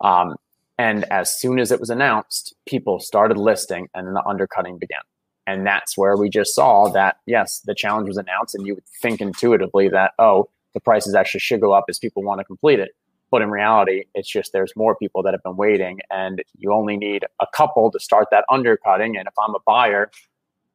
[0.01, 0.35] Um,
[0.77, 5.01] and as soon as it was announced, people started listing and then the undercutting began.
[5.45, 8.55] And that's where we just saw that, yes, the challenge was announced.
[8.55, 12.23] And you would think intuitively that, oh, the prices actually should go up as people
[12.23, 12.91] want to complete it.
[13.31, 16.97] But in reality, it's just there's more people that have been waiting, and you only
[16.97, 19.15] need a couple to start that undercutting.
[19.15, 20.11] And if I'm a buyer,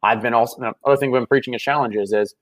[0.02, 2.34] I've been also the other thing been preaching at challenges is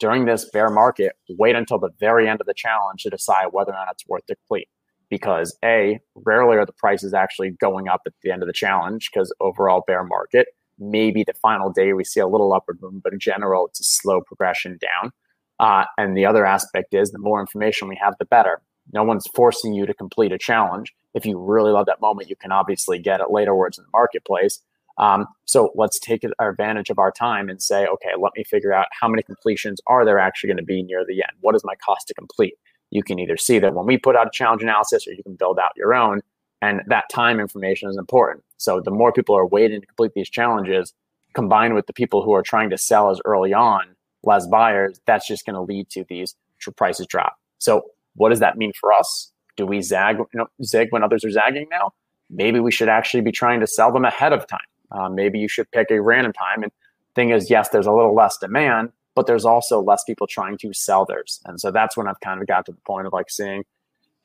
[0.00, 3.70] during this bear market, wait until the very end of the challenge to decide whether
[3.70, 4.68] or not it's worth to complete.
[5.10, 9.10] Because a rarely are the prices actually going up at the end of the challenge
[9.12, 10.48] because overall bear market.
[10.78, 13.84] Maybe the final day we see a little upward movement, but in general, it's a
[13.84, 15.12] slow progression down.
[15.60, 18.62] Uh, and the other aspect is the more information we have, the better.
[18.92, 20.94] No one's forcing you to complete a challenge.
[21.12, 23.90] If you really love that moment, you can obviously get it later words in the
[23.92, 24.62] marketplace.
[24.96, 28.86] Um, so let's take advantage of our time and say, okay, let me figure out
[28.98, 31.32] how many completions are there actually going to be near the end?
[31.40, 32.54] What is my cost to complete?
[32.90, 35.36] You can either see that when we put out a challenge analysis or you can
[35.36, 36.22] build out your own.
[36.62, 38.44] And that time information is important.
[38.56, 40.94] So the more people are waiting to complete these challenges,
[41.34, 45.26] combined with the people who are trying to sell as early on, less buyers, that's
[45.26, 46.34] just going to lead to these
[46.76, 47.36] prices drop.
[47.58, 47.82] So
[48.16, 49.32] what does that mean for us?
[49.56, 51.92] Do we zag, you know, zig when others are zagging now?
[52.28, 54.60] Maybe we should actually be trying to sell them ahead of time.
[54.92, 56.62] Uh, maybe you should pick a random time.
[56.62, 56.72] And
[57.14, 60.72] thing is, yes, there's a little less demand, but there's also less people trying to
[60.72, 61.40] sell theirs.
[61.44, 63.64] And so that's when I've kind of got to the point of like saying,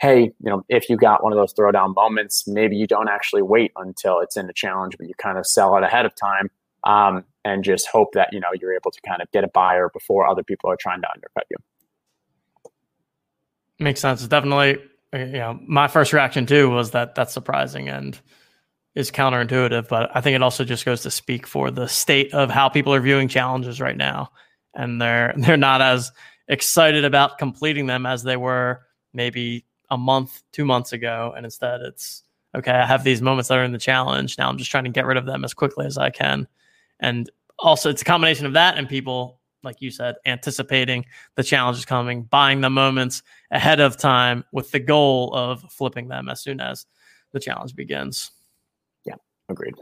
[0.02, 3.42] hey, you know, if you got one of those throwdown moments, maybe you don't actually
[3.42, 6.50] wait until it's in the challenge, but you kind of sell it ahead of time
[6.86, 9.90] um, and just hope that you know you're able to kind of get a buyer
[9.94, 11.58] before other people are trying to undercut you.
[13.80, 14.22] Makes sense.
[14.22, 14.78] It's definitely,
[15.14, 18.20] you know, my first reaction too was that that's surprising and
[18.96, 22.50] is counterintuitive, but I think it also just goes to speak for the state of
[22.50, 24.32] how people are viewing challenges right now,
[24.74, 26.12] and they're they're not as
[26.48, 28.82] excited about completing them as they were
[29.14, 32.24] maybe a month, two months ago, and instead it's
[32.56, 32.72] okay.
[32.72, 34.38] I have these moments that are in the challenge.
[34.38, 36.48] Now I'm just trying to get rid of them as quickly as I can,
[37.00, 37.30] and
[37.60, 41.04] also it's a combination of that and people like you said, anticipating
[41.36, 46.08] the challenge is coming, buying the moments ahead of time with the goal of flipping
[46.08, 46.86] them as soon as
[47.34, 48.32] the challenge begins.
[49.04, 49.16] Yeah,
[49.50, 49.74] agreed.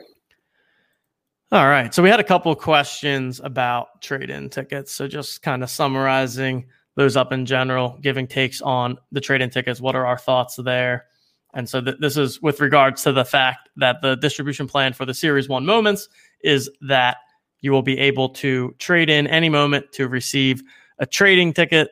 [1.51, 1.93] All right.
[1.93, 4.91] So we had a couple of questions about trade in tickets.
[4.91, 9.51] So just kind of summarizing those up in general, giving takes on the trade in
[9.51, 9.79] tickets.
[9.79, 11.05] What are our thoughts there?
[11.53, 15.05] And so th- this is with regards to the fact that the distribution plan for
[15.05, 16.09] the Series 1 moments
[16.43, 17.17] is that
[17.61, 20.61] you will be able to trade in any moment to receive
[20.99, 21.89] a trading ticket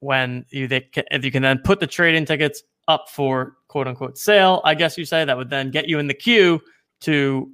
[0.00, 4.18] when you, they can, you can then put the trading tickets up for quote unquote
[4.18, 6.60] sale, I guess you say, that would then get you in the queue
[7.00, 7.50] to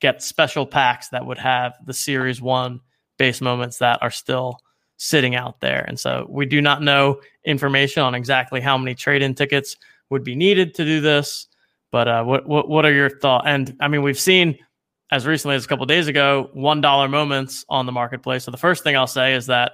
[0.00, 2.80] get special packs that would have the series one
[3.18, 4.58] base moments that are still
[4.96, 5.84] sitting out there.
[5.86, 9.76] And so we do not know information on exactly how many trade in tickets
[10.10, 11.48] would be needed to do this.
[11.90, 13.44] But uh, what, what what are your thoughts?
[13.46, 14.58] And I mean, we've seen
[15.12, 18.42] as recently as a couple days ago one dollar moments on the marketplace.
[18.42, 19.72] So the first thing I'll say is that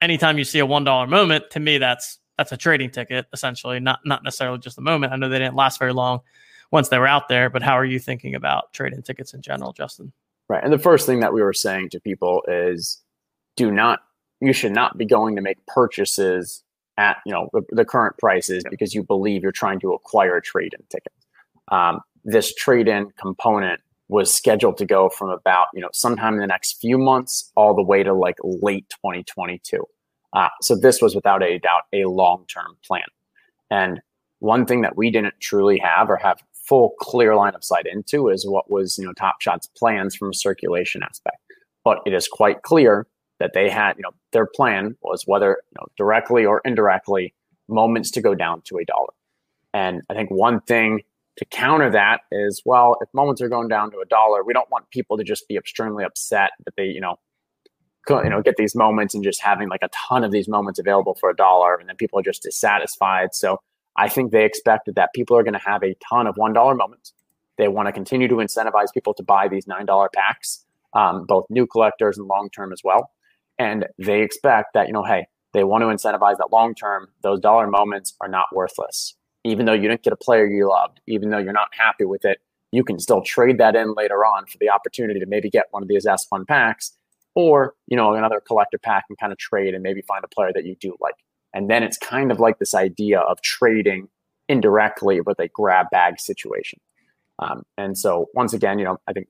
[0.00, 3.80] anytime you see a one dollar moment, to me that's that's a trading ticket essentially,
[3.80, 5.12] not not necessarily just a moment.
[5.12, 6.20] I know they didn't last very long,
[6.70, 7.48] once they were out there.
[7.48, 10.12] But how are you thinking about trading tickets in general, Justin?
[10.48, 10.62] Right.
[10.62, 13.00] And the first thing that we were saying to people is
[13.56, 14.00] do not,
[14.40, 16.62] you should not be going to make purchases
[16.98, 20.42] at, you know, the, the current prices because you believe you're trying to acquire a
[20.42, 21.12] trade in ticket.
[21.68, 26.40] Um, this trade in component was scheduled to go from about, you know, sometime in
[26.40, 29.84] the next few months all the way to like late 2022.
[30.34, 33.04] Uh, so this was without a doubt a long term plan.
[33.70, 34.00] And
[34.40, 38.28] one thing that we didn't truly have or have full clear line of sight into
[38.28, 41.36] is what was you know Top Shot's plans from a circulation aspect.
[41.84, 43.06] But it is quite clear
[43.38, 47.34] that they had you know their plan was whether you know directly or indirectly
[47.68, 49.12] moments to go down to a dollar.
[49.72, 51.00] And I think one thing
[51.36, 54.70] to counter that is well, if moments are going down to a dollar, we don't
[54.70, 57.18] want people to just be extremely upset that they you know
[58.08, 61.14] you know get these moments and just having like a ton of these moments available
[61.14, 63.34] for a dollar and then people are just dissatisfied.
[63.34, 63.58] So
[63.96, 67.12] I think they expected that people are going to have a ton of $1 moments.
[67.56, 70.64] They want to continue to incentivize people to buy these $9 packs,
[70.94, 73.10] um, both new collectors and long term as well.
[73.58, 77.38] And they expect that, you know, hey, they want to incentivize that long term, those
[77.38, 79.14] dollar moments are not worthless.
[79.44, 82.24] Even though you didn't get a player you loved, even though you're not happy with
[82.24, 82.38] it,
[82.72, 85.82] you can still trade that in later on for the opportunity to maybe get one
[85.82, 86.92] of these S1 packs
[87.34, 90.52] or, you know, another collector pack and kind of trade and maybe find a player
[90.52, 91.14] that you do like.
[91.52, 94.08] And then it's kind of like this idea of trading
[94.48, 96.80] indirectly with a grab bag situation.
[97.38, 99.28] Um, and so once again, you know, I think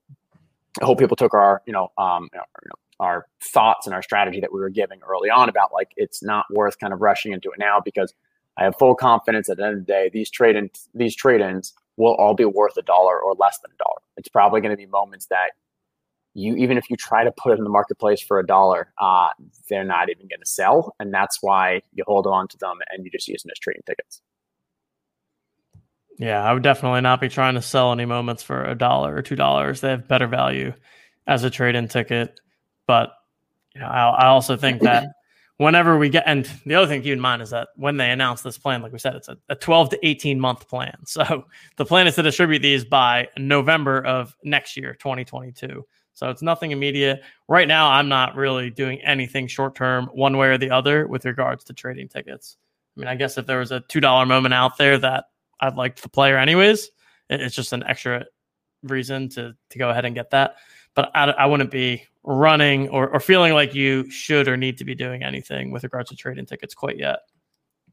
[0.80, 4.40] I hope people took our, you know, um, you know, our thoughts and our strategy
[4.40, 7.50] that we were giving early on about like it's not worth kind of rushing into
[7.50, 8.14] it now because
[8.56, 11.40] I have full confidence at the end of the day these trade in these trade
[11.40, 14.00] ins will all be worth a dollar or less than a dollar.
[14.16, 15.50] It's probably going to be moments that
[16.34, 19.28] you even if you try to put it in the marketplace for a dollar, uh,
[19.68, 23.04] they're not even going to sell, and that's why you hold on to them and
[23.04, 24.20] you just use them as trading tickets.
[26.18, 29.22] Yeah, I would definitely not be trying to sell any moments for a dollar or
[29.22, 29.80] two dollars.
[29.80, 30.72] They have better value
[31.26, 32.40] as a trade in ticket.
[32.86, 33.12] But
[33.74, 35.06] you know, I, I also think that
[35.58, 38.10] whenever we get, and the other thing to keep in mind is that when they
[38.10, 40.96] announce this plan, like we said, it's a, a 12 to 18 month plan.
[41.06, 41.46] So
[41.76, 45.86] the plan is to distribute these by November of next year, 2022.
[46.14, 47.22] So it's nothing immediate.
[47.48, 51.24] Right now, I'm not really doing anything short term, one way or the other, with
[51.24, 52.56] regards to trading tickets.
[52.96, 55.24] I mean, I guess if there was a $2 moment out there that
[55.60, 56.90] I'd like the player anyways,
[57.30, 58.26] it's just an extra
[58.82, 60.56] reason to, to go ahead and get that.
[60.94, 64.84] But I, I wouldn't be running or, or feeling like you should or need to
[64.84, 67.20] be doing anything with regards to trading tickets quite yet.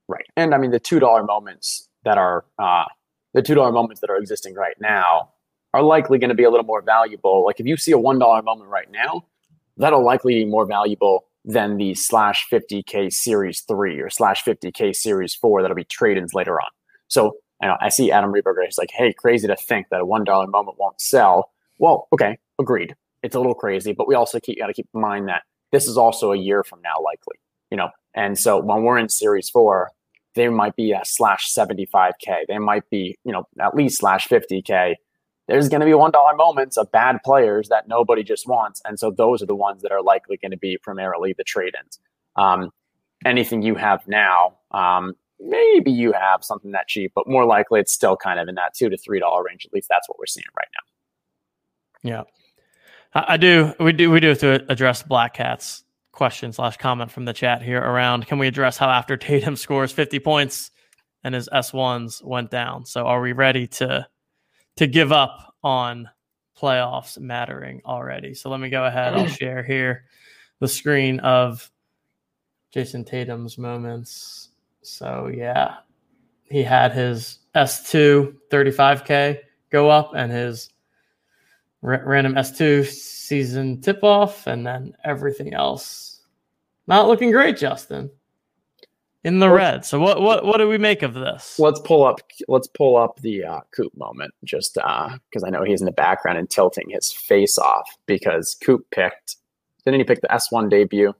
[0.07, 0.25] Right.
[0.35, 2.85] And I mean, the $2 moments that are, uh,
[3.33, 5.29] the $2 moments that are existing right now
[5.73, 7.45] are likely going to be a little more valuable.
[7.45, 9.25] Like if you see a $1 moment right now,
[9.77, 15.33] that'll likely be more valuable than the slash 50K series three or slash 50K series
[15.33, 16.69] four that'll be trade-ins later on.
[17.07, 20.05] So I, know, I see Adam Reberger is like, hey, crazy to think that a
[20.05, 21.51] $1 moment won't sell.
[21.77, 25.01] Well, okay, agreed it's a little crazy, but we also keep got to keep in
[25.01, 27.37] mind that this is also a year from now, likely,
[27.69, 27.89] you know.
[28.13, 29.91] And so when we're in Series Four,
[30.35, 32.47] they might be a slash 75k.
[32.47, 34.95] They might be, you know, at least slash 50k.
[35.47, 38.99] There's going to be one dollar moments of bad players that nobody just wants, and
[38.99, 41.99] so those are the ones that are likely going to be primarily the trade-ins.
[42.35, 42.71] Um,
[43.25, 47.91] anything you have now, um, maybe you have something that cheap, but more likely it's
[47.91, 49.65] still kind of in that two to three dollar range.
[49.65, 52.09] At least that's what we're seeing right now.
[52.09, 52.23] Yeah.
[53.13, 53.73] I do.
[53.79, 54.09] We do.
[54.09, 58.27] We do have to address Black Cat's question slash comment from the chat here around.
[58.27, 60.71] Can we address how after Tatum scores 50 points
[61.23, 62.85] and his S ones went down?
[62.85, 64.07] So are we ready to
[64.77, 66.09] to give up on
[66.57, 68.33] playoffs mattering already?
[68.33, 69.13] So let me go ahead.
[69.13, 70.05] I'll share here
[70.59, 71.69] the screen of
[72.73, 74.49] Jayson Tatum's moments.
[74.83, 75.77] So yeah,
[76.43, 79.39] he had his S2 35k
[79.69, 80.70] go up and his
[81.81, 86.11] random S2 season tip off, and then everything else
[86.87, 88.11] not looking great, Justin.
[89.23, 89.85] In the red.
[89.85, 91.59] So what what what do we make of this?
[91.59, 95.63] Let's pull up let's pull up the uh, Coop moment just because uh, I know
[95.63, 99.37] he's in the background and tilting his face off because Coop picked
[99.85, 101.13] didn't he pick the S1 debut?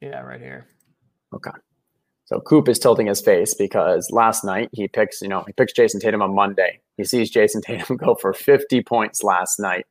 [0.00, 0.66] Yeah, right here.
[1.34, 1.50] Okay.
[2.30, 5.72] So Coop is tilting his face because last night he picks, you know, he picks
[5.72, 6.78] Jayson Tatum on Monday.
[6.96, 9.84] He sees Jayson Tatum go for 50 points last night.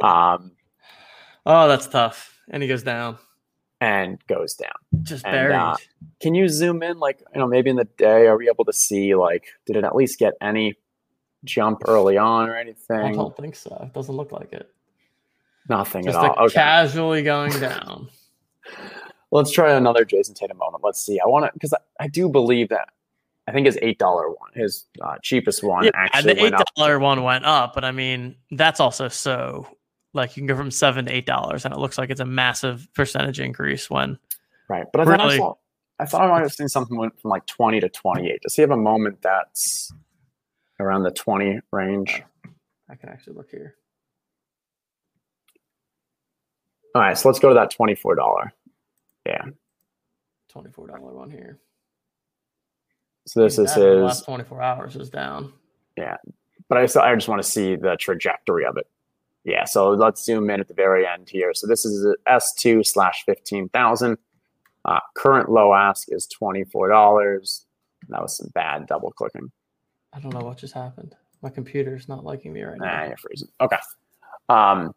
[0.00, 0.52] Um,
[1.44, 2.40] oh, that's tough.
[2.48, 3.18] And he goes down.
[3.78, 4.72] And goes down.
[5.02, 5.54] Just and, buried.
[5.54, 5.76] Uh,
[6.18, 8.72] can you zoom in, like, you know, maybe in the day, are we able to
[8.72, 10.76] see, like, did it at least get any
[11.44, 12.96] jump early on or anything?
[12.96, 13.82] I don't think so.
[13.82, 14.70] It doesn't look like it.
[15.68, 16.46] Nothing Just at all.
[16.46, 16.54] Okay.
[16.54, 18.08] Casually going down.
[19.30, 20.84] let's try another Jayson Tatum moment.
[20.84, 21.20] Let's see.
[21.20, 22.88] I want to because I, I, do believe that
[23.46, 26.98] I think his eight dollar one, his uh, cheapest one, yeah, actually the eight dollar
[26.98, 27.74] one went up.
[27.74, 29.66] But I mean, that's also so
[30.14, 32.26] like you can go from seven to eight dollars, and it looks like it's a
[32.26, 34.18] massive percentage increase when
[34.68, 34.86] right.
[34.92, 35.54] But I really, I, saw,
[36.00, 38.42] I thought I might have seen something went from like twenty to twenty eight.
[38.42, 39.92] Does he have a moment that's
[40.80, 42.22] around the twenty range?
[42.88, 43.76] I can actually look here.
[46.94, 48.52] All right, so let's go to that twenty four dollar.
[49.26, 49.42] Yeah.
[50.48, 51.58] Twenty-four dollar one here.
[53.26, 55.52] So this is his last twenty-four hours is down.
[55.96, 56.16] Yeah,
[56.68, 58.86] but I still I just want to see the trajectory of it.
[59.44, 61.52] Yeah, so let's zoom in at the very end here.
[61.52, 64.18] So this is S two slash fifteen thousand.
[64.84, 67.66] Uh, current low ask is twenty four dollars.
[68.08, 69.50] That was some bad double clicking.
[70.12, 71.16] I don't know what just happened.
[71.42, 73.06] My computer's not liking me right nah, now.
[73.06, 73.48] you're freezing.
[73.60, 73.78] Okay.
[74.48, 74.94] Um,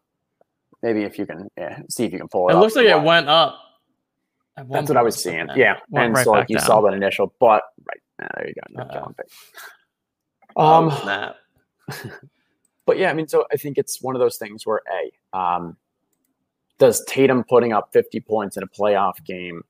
[0.82, 2.54] maybe if you can yeah, see if you can pull it.
[2.54, 3.58] It looks like it went up
[4.68, 5.48] that's what I was seeing.
[5.56, 6.66] Yeah, and right so like you down.
[6.66, 8.84] saw that initial, but right ah, there you go.
[8.84, 9.14] No
[10.56, 11.32] uh, um,
[12.86, 15.76] but yeah, I mean, so I think it's one of those things where a um,
[16.78, 19.62] does Tatum putting up 50 points in a playoff game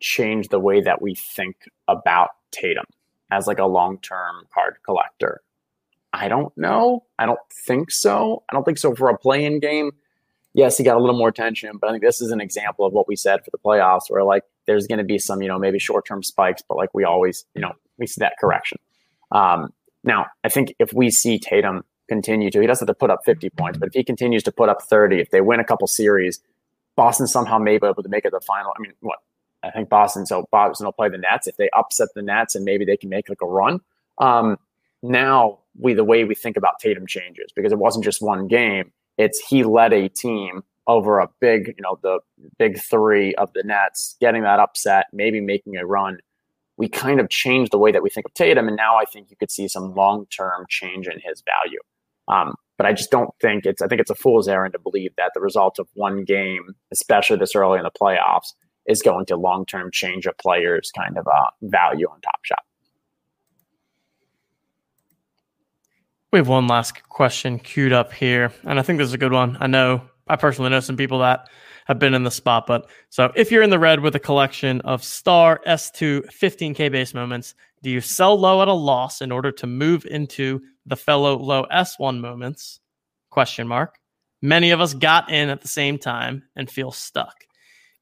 [0.00, 1.56] change the way that we think
[1.88, 2.86] about Tatum
[3.30, 5.42] as like a long term card collector?
[6.12, 7.04] I don't know.
[7.18, 8.44] I don't think so.
[8.48, 9.90] I don't think so for a play-in game
[10.54, 12.92] yes, he got a little more attention, but I think this is an example of
[12.92, 15.58] what we said for the playoffs, where like there's going to be some, you know,
[15.58, 18.78] maybe short term spikes, but like we always, you know, we see that correction.
[19.32, 19.72] Um,
[20.04, 23.20] now, I think if we see Tatum continue to, he doesn't have to put up
[23.24, 25.86] 50 points, but if he continues to put up 30, if they win a couple
[25.86, 26.40] series,
[26.96, 28.72] Boston somehow may be able to make it the final.
[28.76, 29.18] I mean, what?
[29.64, 31.46] I think Boston, so Boston will play the Nets.
[31.46, 33.80] If they upset the Nets and maybe they can make like a run,
[34.18, 34.58] um,
[35.02, 38.92] now we the way we think about Tatum changes because it wasn't just one game
[39.18, 42.20] it's he led a team over a big, you know, the
[42.58, 46.18] big three of the Nets, getting that upset, maybe making a run.
[46.76, 49.30] We kind of changed the way that we think of Tatum, and now I think
[49.30, 51.78] you could see some long term change in his value.
[52.26, 53.80] Um, but I just don't think it's.
[53.80, 57.36] I think it's a fool's errand to believe that the result of one game, especially
[57.36, 58.52] this early in the playoffs,
[58.86, 62.64] is going to long term change a player's kind of uh, value on Top Shot.
[66.34, 69.30] We have one last question queued up here, and I think this is a good
[69.30, 69.56] one.
[69.60, 71.48] I know I personally know some people that
[71.86, 74.80] have been in the spot, but so if you're in the red with a collection
[74.80, 77.54] of star S2 15K base moments,
[77.84, 81.66] do you sell low at a loss in order to move into the fellow low
[81.72, 82.80] S1 moments?
[83.30, 84.00] Question mark.
[84.42, 87.44] Many of us got in at the same time and feel stuck.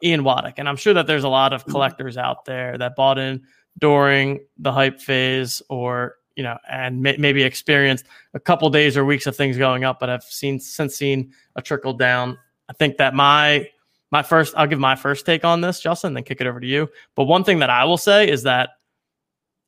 [0.02, 1.72] Ian Waddick, and I'm sure that there's a lot of mm-hmm.
[1.72, 3.42] collectors out there that bought in
[3.78, 9.04] during the hype phase or you know, and may, maybe experienced a couple days or
[9.04, 12.38] weeks of things going up, but I've seen since seen a trickle down.
[12.68, 13.68] I think that my
[14.12, 16.66] my first, I'll give my first take on this, Justin, then kick it over to
[16.66, 16.88] you.
[17.16, 18.70] But one thing that I will say is that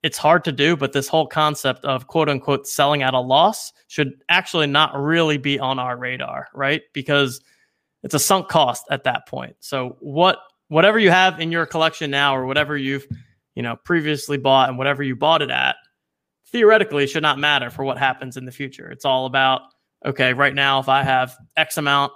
[0.03, 3.73] it's hard to do, but this whole concept of quote unquote selling at a loss
[3.89, 6.83] should actually not really be on our radar, right?
[6.93, 7.41] Because
[8.03, 9.57] it's a sunk cost at that point.
[9.61, 13.07] So what whatever you have in your collection now or whatever you've
[13.55, 15.77] you know previously bought and whatever you bought it at
[16.55, 18.89] theoretically should not matter for what happens in the future.
[18.89, 19.63] It's all about
[20.07, 22.13] okay, right now if I have X amount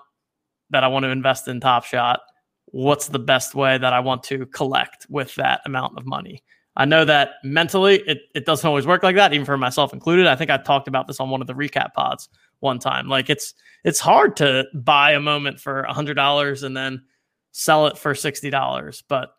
[0.70, 2.20] that I want to invest in Top Shot,
[2.66, 6.45] what's the best way that I want to collect with that amount of money?
[6.76, 10.28] I know that mentally it, it doesn't always work like that, even for myself included.
[10.28, 12.28] I think I talked about this on one of the recap pods
[12.61, 13.09] one time.
[13.09, 17.03] Like it's it's hard to buy a moment for a hundred dollars and then
[17.51, 19.03] sell it for sixty dollars.
[19.09, 19.30] But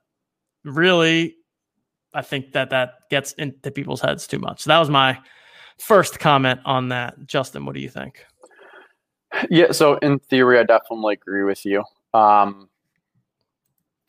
[0.66, 1.38] really,
[2.14, 4.62] I think that that gets into people's heads too much.
[4.62, 5.20] So that was my
[5.80, 7.26] first comment on that.
[7.26, 8.26] Justin, what do you think?
[9.50, 11.84] Yeah, so in theory, I definitely agree with you.
[12.14, 12.70] Um,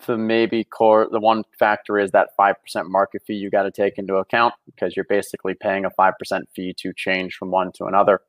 [0.07, 2.55] the maybe core, the one factor is that 5%
[2.89, 6.13] market fee you got to take into account because you're basically paying a 5%
[6.55, 8.21] fee to change from one to another.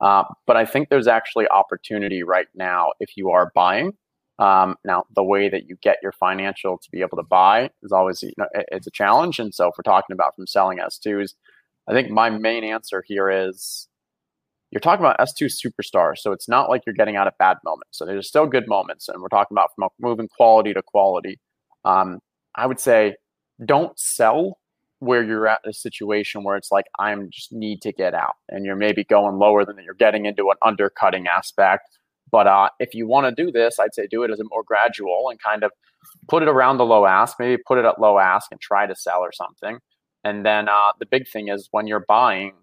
[0.00, 3.92] Uh, but I think there's actually opportunity right now if you are buying
[4.38, 7.90] um, now, the way that you get your financial to be able to buy is
[7.90, 9.38] always, you know, it's a challenge.
[9.38, 11.34] And so, if we're talking about from selling S2s,
[11.88, 13.88] I think my main answer here is
[14.70, 16.18] you're talking about S2 superstars.
[16.18, 17.98] So, it's not like you're getting out of bad moments.
[17.98, 19.08] So, there's still good moments.
[19.08, 21.40] And we're talking about from moving quality to quality.
[21.84, 22.20] Um,
[22.54, 23.16] I would say
[23.64, 24.58] don't sell
[25.00, 28.34] where you're at a situation where it's like, I'm just need to get out.
[28.48, 29.76] And you're maybe going lower than.
[29.84, 31.97] You're getting into an undercutting aspect
[32.30, 34.62] but uh, if you want to do this, I'd say do it as a more
[34.62, 35.70] gradual and kind of
[36.28, 38.94] put it around the low ask, maybe put it at low ask and try to
[38.94, 39.78] sell or something.
[40.24, 42.54] And then uh, the big thing is when you're buying,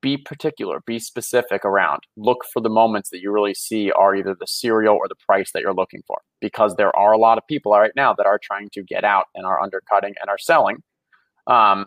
[0.00, 2.00] be particular, be specific around.
[2.16, 5.52] Look for the moments that you really see are either the serial or the price
[5.52, 8.40] that you're looking for, because there are a lot of people right now that are
[8.42, 10.78] trying to get out and are undercutting and are selling.
[11.46, 11.86] Um,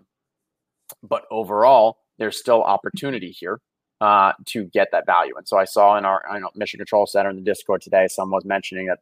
[1.04, 3.60] but overall, there's still opportunity here
[4.02, 5.38] uh, to get that value.
[5.38, 8.38] And so I saw in our know, Mission Control Center in the Discord today, someone
[8.38, 9.00] was mentioning that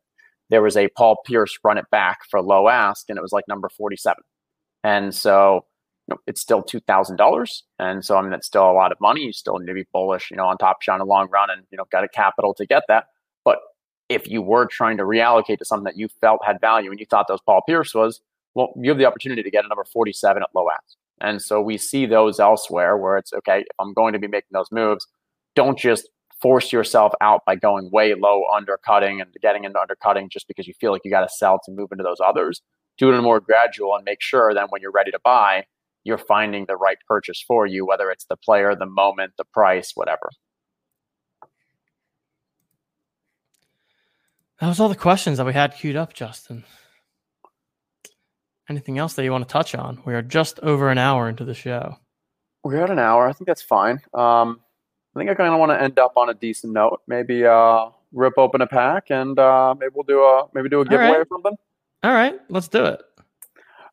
[0.49, 3.47] there was a Paul Pierce run it back for low ask, and it was like
[3.47, 4.21] number 47.
[4.83, 5.65] And so
[6.27, 7.61] it's still $2,000.
[7.77, 9.21] And so, I mean, that's still a lot of money.
[9.21, 11.49] You still need to be bullish, you know, on top shot in the long run
[11.49, 13.05] and, you know, got a capital to get that.
[13.45, 13.59] But
[14.09, 17.05] if you were trying to reallocate to something that you felt had value and you
[17.05, 18.21] thought those Paul Pierce was,
[18.55, 20.97] well, you have the opportunity to get a number 47 at low ask.
[21.21, 24.49] And so we see those elsewhere where it's okay, if I'm going to be making
[24.51, 25.05] those moves,
[25.55, 26.09] don't just
[26.41, 30.73] force yourself out by going way low undercutting and getting into undercutting just because you
[30.79, 32.61] feel like you got to sell to move into those others.
[32.97, 35.65] Do it in a more gradual and make sure then when you're ready to buy,
[36.03, 39.91] you're finding the right purchase for you, whether it's the player, the moment, the price,
[39.95, 40.29] whatever.
[44.59, 46.65] That was all the questions that we had queued up, Justin.
[48.69, 49.99] Anything else that you want to touch on?
[50.05, 51.97] We are just over an hour into the show.
[52.63, 53.27] We're at an hour.
[53.27, 53.99] I think that's fine.
[54.13, 54.61] Um,
[55.15, 57.01] I think I kind of want to end up on a decent note.
[57.07, 60.85] Maybe uh, rip open a pack and uh, maybe we'll do a maybe do a
[60.85, 61.19] giveaway right.
[61.19, 61.55] or something.
[62.03, 63.01] All right, let's do it.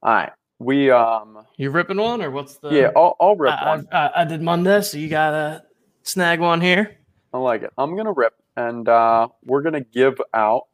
[0.03, 1.47] All right, we um.
[1.57, 2.68] You ripping one or what's the?
[2.68, 3.89] Yeah, I'll, I'll rip I, one.
[3.91, 5.64] I, I, did Monday, so you gotta
[6.03, 6.99] snag one here.
[7.33, 7.72] I like it.
[7.79, 10.68] I'm gonna rip, and uh, we're gonna give out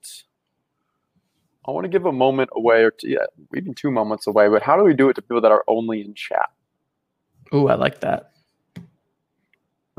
[1.67, 4.49] I want to give a moment away, or two, yeah, even two moments away.
[4.49, 6.51] But how do we do it to people that are only in chat?
[7.53, 8.33] Oh, I like that.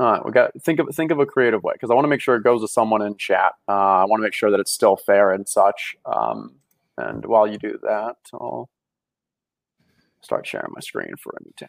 [0.00, 2.08] All right, we got think of think of a creative way because I want to
[2.08, 3.52] make sure it goes to someone in chat.
[3.68, 5.96] Uh, I want to make sure that it's still fair and such.
[6.04, 6.56] Um,
[6.98, 8.68] and while you do that, I'll
[10.20, 11.68] start sharing my screen for a new tab.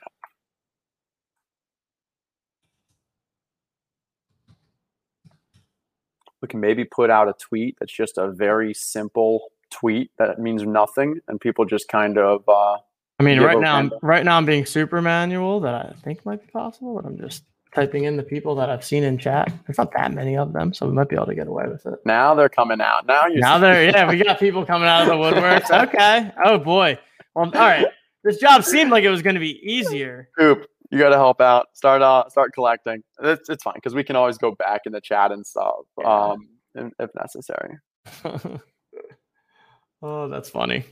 [6.42, 10.64] We can maybe put out a tweet that's just a very simple tweet that means
[10.64, 12.44] nothing, and people just kind of.
[12.48, 12.78] Uh,
[13.20, 15.60] I mean, right now, I'm, right now I'm being super manual.
[15.62, 18.84] That I think might be possible, but I'm just typing in the people that I've
[18.84, 19.52] seen in chat.
[19.68, 21.86] There's not that many of them, so we might be able to get away with
[21.86, 22.00] it.
[22.06, 23.06] Now they're coming out.
[23.06, 25.70] Now you Now there, yeah, we got people coming out of the woodworks.
[25.88, 26.32] Okay.
[26.44, 26.98] Oh boy.
[27.36, 27.88] Well, all right.
[28.24, 30.30] This job seemed like it was going to be easier.
[30.38, 31.68] Coop, you got to help out.
[31.74, 33.04] Start uh, start collecting.
[33.22, 36.32] It's, it's fine because we can always go back in the chat and stuff Yeah.
[36.32, 37.78] um, if necessary.
[40.02, 40.86] oh, that's funny.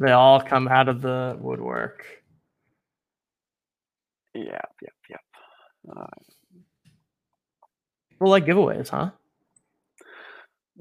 [0.00, 2.04] They all come out of the woodwork.
[4.34, 5.20] Yep, yep, yep.
[5.96, 6.06] Uh,
[8.10, 9.10] People like giveaways, huh?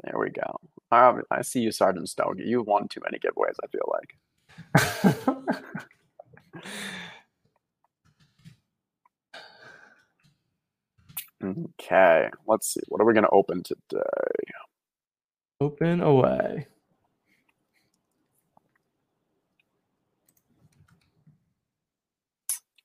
[0.03, 0.59] there we go.
[0.91, 2.43] Um, I see you, Sergeant Stogie.
[2.45, 3.55] You won too many giveaways.
[3.63, 5.45] I feel like.
[11.43, 12.79] Okay, let's see.
[12.87, 14.01] What are we going to open today?
[15.61, 16.67] Open away.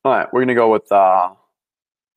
[0.04, 1.30] All right, we're going to go with uh,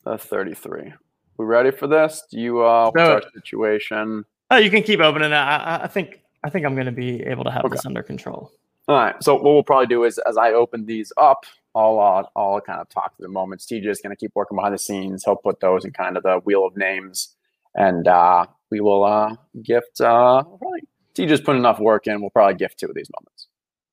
[0.06, 0.94] the 33.
[1.38, 2.24] We ready for this?
[2.32, 4.26] Do you uh, what's Do our situation?
[4.52, 5.36] Oh, you can keep opening it.
[5.36, 7.76] I, I- think I think I'm going to be able to have Okay.
[7.76, 8.52] this under control.
[8.90, 9.16] All right.
[9.24, 12.80] So what we'll probably do is, as I open these up, I'll uh, I'll kind
[12.82, 13.66] of talk through the moments.
[13.66, 15.24] TJ is going to keep working behind the scenes.
[15.24, 17.36] He'll put those in kind of the wheel of names,
[17.76, 20.00] and uh, we will uh, gift.
[20.02, 20.82] Uh, probably
[21.16, 22.20] TJ's put enough work in.
[22.22, 23.48] We'll probably gift two of these moments.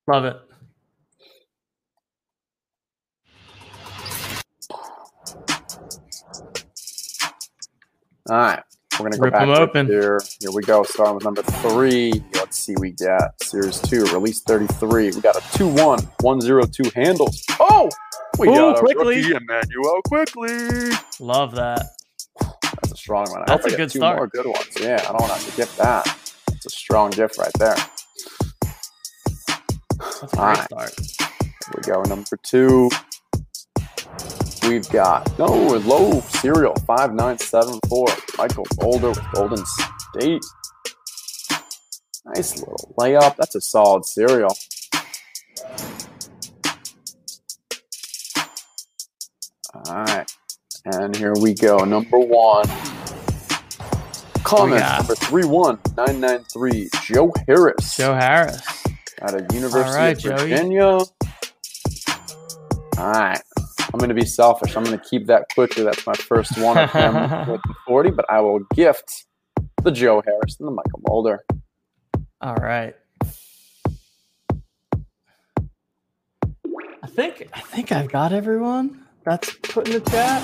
[0.09, 0.37] Love it.
[8.29, 8.63] All right.
[8.99, 9.87] We're gonna go Rip back 'em to open.
[9.87, 10.21] here.
[10.41, 10.83] Here we go.
[10.83, 12.25] Starting with number three.
[12.35, 12.75] Let's see.
[12.79, 15.13] We got series two, release thirty-three.
[15.13, 17.45] We got a 2 1, 102 handles.
[17.61, 17.89] Oh,
[18.39, 19.17] we Ooh, got a Quickley.
[19.23, 20.91] rookie Immanuel Quickley.
[21.21, 21.87] Love that.
[22.83, 23.43] That's a strong one.
[23.43, 24.17] I That's a I a get good two start.
[24.17, 24.67] more good ones.
[24.81, 26.07] Yeah, I don't want to gift that.
[26.53, 27.77] It's a strong gift right there.
[30.21, 30.65] That's a great Alright.
[30.65, 30.93] start.
[30.99, 32.03] Here we go.
[32.03, 32.91] Number two.
[34.69, 38.07] We've got no low serial five nine seven four.
[38.37, 40.43] Mychal Mulder with Golden State.
[42.27, 43.37] Nice little layup.
[43.37, 44.55] That's a solid serial.
[49.75, 50.31] All right.
[50.85, 51.79] And here we go.
[51.85, 52.67] Number one.
[54.43, 54.99] Comment got?
[55.01, 56.89] number 31993.
[57.05, 58.85] Joe Harris Joe Harris.
[59.23, 60.49] out of University right, of Joey.
[60.49, 60.99] Virginia.
[62.99, 63.41] All right.
[63.93, 64.77] I'm going to be selfish.
[64.77, 65.83] I'm going to keep that Quickley.
[65.83, 67.15] That's my first one of him
[67.49, 69.27] with the 40, but I will gift
[69.83, 71.45] the Joe Harris and the Mychal Mulder.
[72.41, 72.95] All right.
[77.03, 80.43] I think I think I've got everyone that's put in the chat.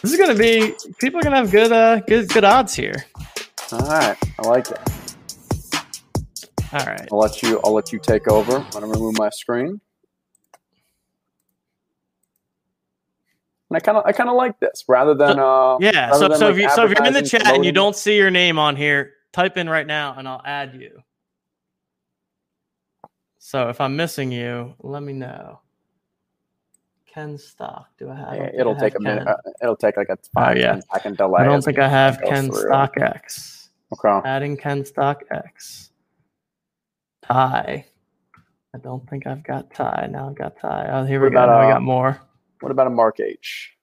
[0.00, 3.04] This is gonna be people are gonna have good uh good good odds here.
[3.72, 4.16] All right.
[4.38, 4.78] I like it.
[6.72, 7.08] All right.
[7.12, 8.56] I'll let you I'll let you take over.
[8.56, 9.80] I'm going to remove my screen.
[13.74, 16.12] I kind of I kind of like this rather than uh Yeah.
[16.12, 18.16] So so like, if you so if you're in the chat and you don't see
[18.16, 21.02] your name on here, type in right now and I'll add you.
[23.38, 25.60] So if I'm missing you, let me know.
[27.06, 27.88] Ken Stock.
[27.98, 28.28] Do I have?
[28.28, 29.28] I Yeah, I it'll have take a minute.
[29.28, 30.72] Uh, it'll take like a five, yeah.
[30.72, 31.42] 10 second delay.
[31.42, 32.62] I don't think I have Ken through.
[32.62, 33.68] Stock X.
[33.92, 34.28] Okay.
[34.28, 35.90] Adding Ken Stock X.
[37.22, 37.86] Ty.
[38.74, 40.08] I don't think I've got Ty.
[40.10, 40.88] Now I've got Ty.
[40.90, 41.36] Oh, here we go.
[41.36, 42.20] about, Now we uh, got more.
[42.64, 43.74] What about a Mark H?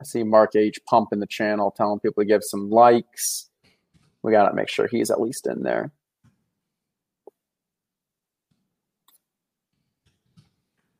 [0.00, 3.48] I see Mark H pumping the channel, telling people to give some likes.
[4.24, 5.92] We got to make sure he's at least in there.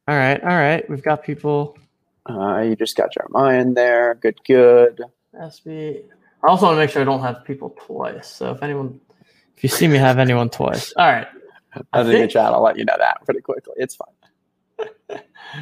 [0.06, 0.40] All right.
[0.40, 0.88] All right.
[0.88, 1.76] We've got people.
[2.30, 4.14] Uh, you just got Jeremiah in there.
[4.14, 5.02] Good, good.
[5.34, 6.04] SB.
[6.44, 8.28] I also want to make sure I don't have people twice.
[8.28, 9.00] So if anyone,
[9.56, 11.26] if you see me have anyone twice, all right.
[11.92, 13.74] I, think, in think- chat, I'll let you know that pretty quickly.
[13.78, 14.14] It's fine.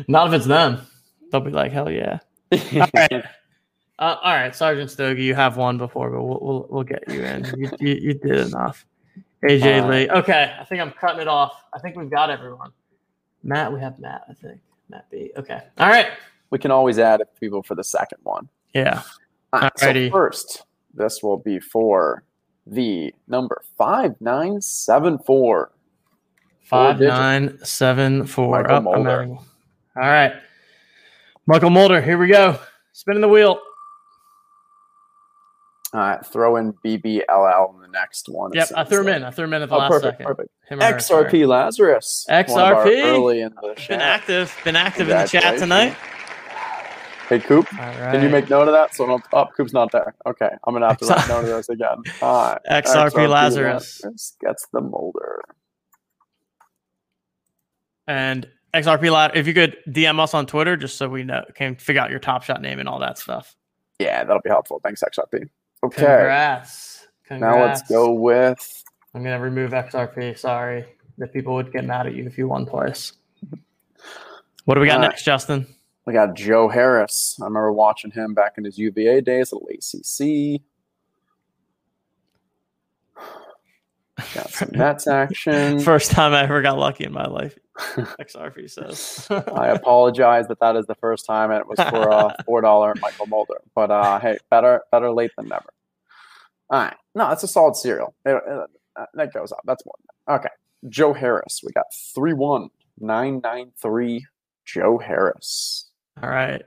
[0.08, 0.86] Not if it's them.
[1.30, 2.18] They'll be like, hell yeah.
[2.94, 3.24] right.
[3.98, 7.22] Uh, all right, Sergeant Stogie, you have one before, but we'll we'll, we'll get you
[7.22, 7.44] in.
[7.56, 8.84] You, you, you did enough.
[9.44, 10.10] AJ Uh, Lee.
[10.10, 11.62] Okay, I think I'm cutting it off.
[11.74, 12.70] I think we've got everyone.
[13.42, 14.22] Matt, we have Matt.
[14.28, 15.30] I think Matt B.
[15.36, 15.60] Okay.
[15.78, 16.08] All right.
[16.50, 18.48] we can always add people for the second one.
[18.74, 19.02] Yeah.
[19.52, 20.62] All right, so first,
[20.94, 22.24] this will be for
[22.66, 25.72] the number 5974.
[26.72, 27.10] Five digits.
[27.16, 28.64] nine seven four.
[28.64, 29.24] Mychal Oh, Mulder.
[29.28, 29.38] All
[29.96, 30.32] right.
[31.48, 32.00] Mychal Mulder.
[32.00, 32.58] Here we go.
[32.92, 33.60] Spinning the wheel.
[35.94, 38.50] All right, throw in BBLL in the next one.
[38.54, 39.16] it Yep, I threw him like.
[39.16, 39.24] in.
[39.24, 40.26] I threw him in at the Oh, last perfect, second.
[40.26, 40.48] perfect.
[40.66, 40.94] Him or her.
[40.94, 42.24] XRP Lazarus.
[42.28, 43.04] one of our XRP.
[43.04, 44.56] Early in the Been active.
[44.64, 45.94] Been active in the chat tonight.
[47.28, 48.12] Hey, Coop, All right.
[48.12, 48.94] can you make note of that?
[48.94, 50.14] So, no, oh, Coop's not there.
[50.26, 51.98] Okay, I'm gonna have to write note of this again.
[52.22, 52.60] All right.
[52.70, 54.00] XRP Lazarus.
[54.02, 55.42] Lazarus gets the Mulder.
[58.06, 59.36] And XRP lot.
[59.36, 62.18] If you could DM us on Twitter, just so we know, can figure out your
[62.18, 63.54] top shot name and all that stuff.
[63.98, 64.80] Yeah, that'll be helpful.
[64.82, 65.48] Thanks, XRP.
[65.84, 66.02] Okay.
[66.02, 67.06] Congrats.
[67.26, 67.56] Congrats.
[67.56, 68.84] Now let's go with.
[69.14, 70.38] I'm gonna remove XRP.
[70.38, 70.84] Sorry,
[71.18, 73.12] the people would get mad at you if you won twice.
[74.64, 75.08] What do we got All right.
[75.08, 75.66] next, Justin?
[76.06, 77.36] We got Joe Harris.
[77.40, 80.60] I remember watching him back in his UVA days at ACC.
[84.34, 85.80] Got some Mets action.
[85.80, 87.58] First time I ever got lucky in my life.
[87.78, 89.26] XRP says.
[89.30, 93.26] I apologize that that is the first time, it was for a four dollar Mychal
[93.28, 93.60] Mulder.
[93.74, 95.70] But uh, hey, better better late than never.
[96.70, 98.14] All right, no, that's a solid cereal.
[98.24, 99.60] It- it- uh, that goes up.
[99.64, 99.94] That's more.
[99.98, 100.40] Than that.
[100.40, 100.54] Okay,
[100.90, 101.62] Joe Harris.
[101.64, 102.68] We got three one
[103.00, 104.26] nine nine three.
[104.66, 105.88] Joe Harris.
[106.22, 106.62] All right.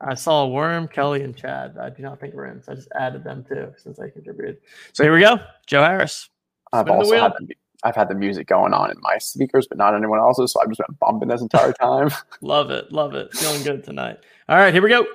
[0.00, 1.76] I saw Worm, Kelly, and Chad.
[1.80, 4.58] I do not think we're in, so I just added them too since I contributed.
[4.92, 5.38] So here we go.
[5.66, 6.30] Joe Harris.
[6.74, 9.78] I've Spin also had the, I've had the music going on in my speakers, but
[9.78, 10.52] not anyone else's.
[10.52, 12.10] So I've just been bumping this entire time.
[12.40, 12.90] Love it.
[12.92, 13.32] Love it.
[13.34, 14.18] Feeling good tonight.
[14.48, 15.06] All right, here we go.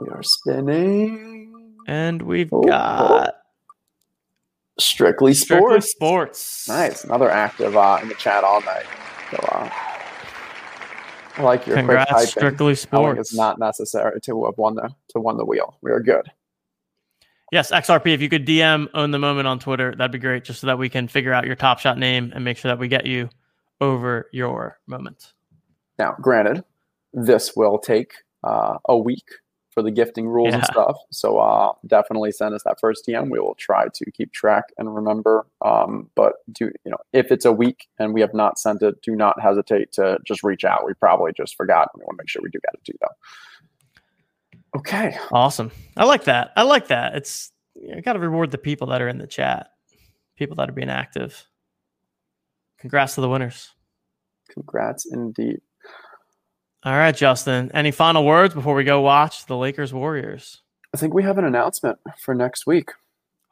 [0.00, 1.74] we are spinning.
[1.86, 3.34] And we've Oh, got
[4.78, 5.90] Strictly Strictly sports.
[5.90, 6.68] Sports.
[6.68, 7.04] Nice.
[7.04, 8.84] Another active uh, in the chat all night.
[9.32, 9.68] So, uh,
[11.36, 12.30] I like your Congrats, quick typing.
[12.30, 13.20] Strictly Sports.
[13.20, 15.76] It's not necessary to have won the to won the wheel.
[15.82, 16.30] We are good.
[17.50, 18.12] Yes, XRP.
[18.12, 20.78] If you could DM own the moment on Twitter, that'd be great, just so that
[20.78, 23.30] we can figure out your top shot name and make sure that we get you
[23.80, 25.32] over your moment.
[25.98, 26.64] Now, granted,
[27.12, 28.12] this will take
[28.44, 29.24] uh, a week
[29.78, 30.96] for the gifting rules and stuff.
[31.12, 33.30] So uh, definitely send us that first DM.
[33.30, 35.46] We will try to keep track and remember.
[35.64, 39.00] Um, but do you know if it's a week and we have not sent it,
[39.02, 40.84] do not hesitate to just reach out.
[40.84, 41.90] We probably just forgot.
[41.94, 43.14] We want to make sure we do get it to you though.
[44.76, 45.16] Okay.
[45.32, 45.70] Awesome.
[45.96, 46.52] I like that.
[46.56, 47.16] I like that.
[47.16, 49.70] It's you got to reward the people that are in the chat,
[50.36, 51.46] people that are being active.
[52.78, 53.72] Congrats to the winners.
[54.50, 55.60] Congrats indeed.
[56.84, 57.70] All right, Justin.
[57.74, 60.62] Any final words before we go watch the Lakers Warriors?
[60.94, 62.90] I think we have an announcement for next week.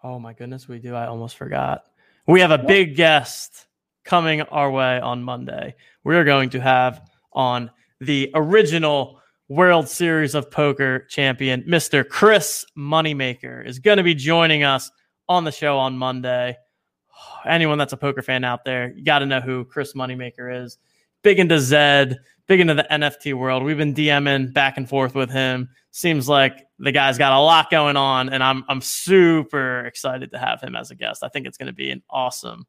[0.03, 0.95] Oh my goodness, we do.
[0.95, 1.85] I almost forgot.
[2.27, 3.67] We have a big guest
[4.05, 5.75] coming our way on Monday.
[6.05, 7.01] We are going to have
[7.33, 7.71] on
[8.01, 12.07] the original World Series of Poker champion, Mr.
[12.09, 14.91] Chris Moneymaker, is going to be joining us
[15.29, 16.57] on the show on Monday.
[17.47, 20.79] Anyone that's a poker fan out there, you got to know who Chris Moneymaker is.
[21.23, 22.19] Big into Zed,
[22.49, 23.63] big into the NFT world.
[23.63, 25.69] We've been DMing back and forth with him.
[25.93, 30.39] Seems like the guy's got a lot going on, and I'm I'm super excited to
[30.39, 31.23] have him as a guest.
[31.23, 32.67] I think it's going to be an awesome,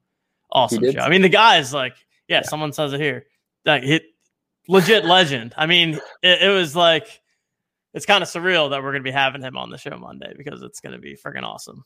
[0.52, 1.00] awesome show.
[1.00, 1.96] I mean, the guy's like,
[2.28, 3.26] yeah, someone says it here,
[3.66, 4.04] like hit
[4.68, 5.54] legit legend.
[5.58, 7.22] I mean, it, it was like
[7.94, 10.34] it's kind of surreal that we're going to be having him on the show Monday
[10.38, 11.84] because it's going to be freaking awesome.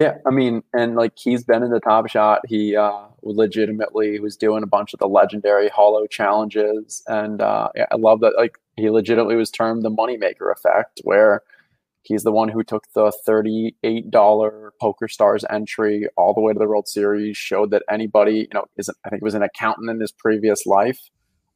[0.00, 2.40] Yeah, I mean, and like he's been in the top shot.
[2.48, 7.86] He uh, legitimately was doing a bunch of the legendary Holo challenges, and uh, yeah,
[7.92, 8.34] I love that.
[8.36, 11.42] Like he legitimately was termed the moneymaker effect, where
[12.02, 16.66] he's the one who took the thirty-eight dollar PokerStars entry all the way to the
[16.66, 18.98] World Series, showed that anybody, you know, isn't.
[19.04, 20.98] I think was an accountant in his previous life,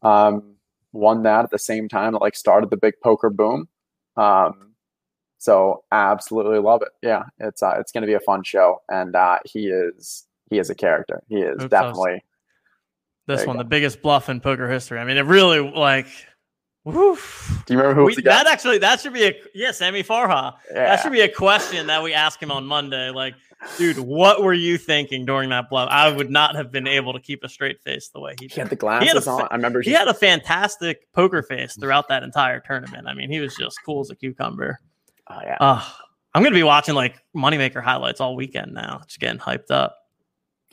[0.03, 0.55] um,
[0.93, 3.69] won that at the same time that like started the big poker boom.
[4.17, 4.75] Um,
[5.39, 6.89] so absolutely love it.
[7.03, 10.59] Yeah, it's uh, it's going to be a fun show, and uh, he is he
[10.59, 11.23] is a character.
[11.29, 12.25] He is Oops, definitely
[13.27, 13.63] This one, go.
[13.63, 14.99] the biggest bluff in poker history.
[14.99, 16.07] I mean, it really like,
[16.85, 17.63] woof.
[17.67, 18.43] Do you remember who We, was the guy?
[18.43, 20.55] that actually that should be a yeah, Sammy Farha.
[20.73, 23.11] That should be a question that we ask him on Monday.
[23.11, 23.35] Like,
[23.77, 25.89] dude, what were you thinking during that bluff?
[25.91, 28.61] I would not have been able to keep a straight face the way he He
[28.61, 28.71] had did.
[28.71, 29.49] the glasses fa- on.
[29.51, 33.07] I remember He had a fantastic poker face throughout that entire tournament.
[33.09, 34.79] I mean, he was just cool as a cucumber.
[35.31, 35.85] Oh yeah, Uh,
[36.35, 39.01] I'm gonna be watching like moneymaker highlights all weekend now.
[39.07, 39.97] Just getting hyped up.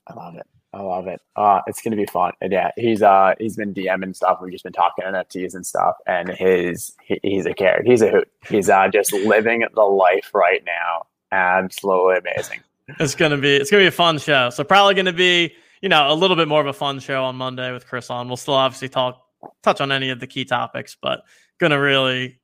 [0.08, 0.46] I love it.
[0.74, 1.22] I love it.
[1.38, 2.34] Uh, it's gonna be fun.
[2.42, 4.40] And yeah, he's uh he's been DMing stuff.
[4.42, 5.96] We've just been talking NFTs and stuff.
[6.06, 7.90] And his he, he's a character.
[7.90, 8.30] He's a hoot.
[8.48, 11.08] He's uh just living the life right now.
[11.32, 12.60] Absolutely amazing.
[13.00, 14.50] It's gonna be it's gonna be a fun show.
[14.50, 17.36] So probably gonna be you know a little bit more of a fun show on
[17.36, 18.28] Monday with Chris on.
[18.28, 19.22] We'll still obviously talk
[19.64, 21.22] touch on any of the key topics, but
[21.60, 22.40] gonna really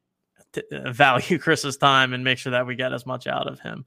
[0.53, 3.59] t- uh, value Chris's time and make sure that we get as much out of
[3.59, 3.85] him.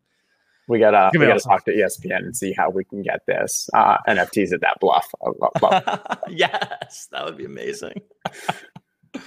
[0.68, 1.50] We gotta we gotta awesome.
[1.50, 5.12] talk to ESPN and see how we can get this uh NFTs at that bluff.
[5.22, 5.52] I love-
[5.84, 8.00] love- yes, that would be amazing.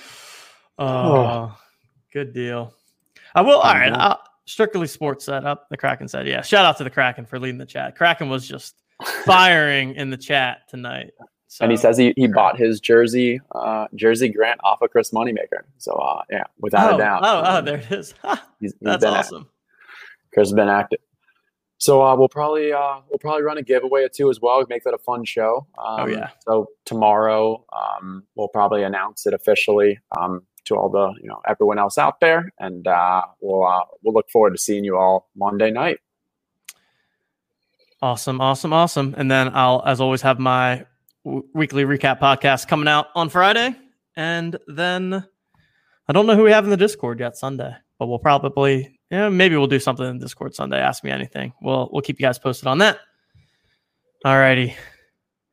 [0.79, 1.55] oh,
[2.13, 2.73] good deal.
[3.35, 3.57] I will.
[3.59, 3.91] All right.
[3.93, 4.17] Mhm.
[4.47, 5.67] Strictly sports setup.
[5.69, 6.41] The Kraken said, yeah.
[6.41, 7.95] Shout out to the Kraken for leading the chat.
[7.97, 8.81] Kraken was just
[9.25, 11.11] firing in the chat tonight.
[11.49, 15.11] So, and he says he, he bought his jersey uh jersey grant off of Chris
[15.11, 15.63] Moneymaker.
[15.77, 17.21] So uh yeah, without oh, a doubt.
[17.23, 18.13] Oh, oh, um, there it is.
[18.59, 19.47] He's, he's That's awesome.
[20.33, 20.99] Chris has been active.
[21.79, 24.63] So uh, we'll probably uh, we'll probably run a giveaway or two as well.
[24.67, 25.67] Make that a fun show.
[25.77, 26.29] Um, Oh, yeah.
[26.39, 31.80] So tomorrow um, we'll probably announce it officially um, to all the you know everyone
[31.80, 35.72] else out there, and uh, we'll uh, we'll look forward to seeing you all Monday
[35.72, 35.99] night.
[38.02, 39.15] Awesome, awesome, awesome.
[39.18, 40.85] And then I'll, as always, have my
[41.23, 43.76] weekly recap podcast coming out on Friday.
[44.15, 45.26] And then
[46.07, 49.30] I don't know who we have in the Discord yet Sunday, but we'll probably, yeah,
[49.30, 50.80] maybe we'll do something in Discord Sunday.
[50.80, 51.53] Ask me anything.
[51.61, 52.99] We'll we'll keep you guys posted on that.
[54.23, 54.76] All righty.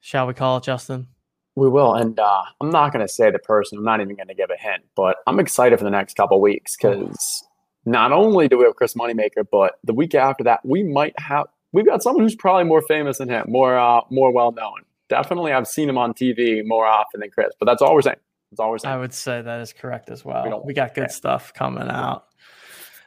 [0.01, 1.09] Shall we call it, Justin?
[1.57, 3.79] We will, and uh, I'm not going to say the person.
[3.79, 6.41] I'm not even going to give a hint, but I'm excited for the next couple
[6.41, 7.45] weeks because
[7.85, 11.47] not only do we have Chris Moneymaker, but the week after that, we might have
[11.73, 14.81] we've got someone who's probably more famous than him, more uh, more well known.
[15.09, 18.17] Definitely, I've seen him on TV more often than Chris, but that's all we're saying.
[18.51, 20.45] That's all we're I would say that is correct as well.
[20.45, 22.25] We We, got good stuff coming out.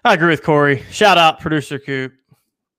[0.06, 0.84] I agree with Corey.
[0.92, 2.14] Shout out producer Coop.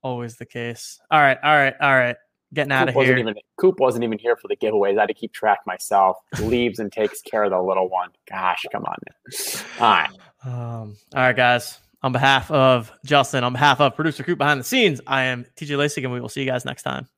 [0.02, 1.00] Always the case.
[1.10, 2.16] All right, all right, all right.
[2.54, 3.28] Getting out Coop of wasn't here.
[3.28, 4.96] even Coop wasn't even here for the giveaways.
[4.96, 6.16] I had to keep track myself.
[6.40, 8.08] Leaves and takes care of the little one.
[8.30, 8.96] Gosh, come on.
[9.06, 9.64] Man.
[9.78, 10.10] All right.
[10.44, 11.78] Um, all right, guys.
[12.02, 15.76] On behalf of Justin, on behalf of producer Coop behind the scenes, I am TJ
[15.76, 17.08] Lasik, and we will see you guys next time.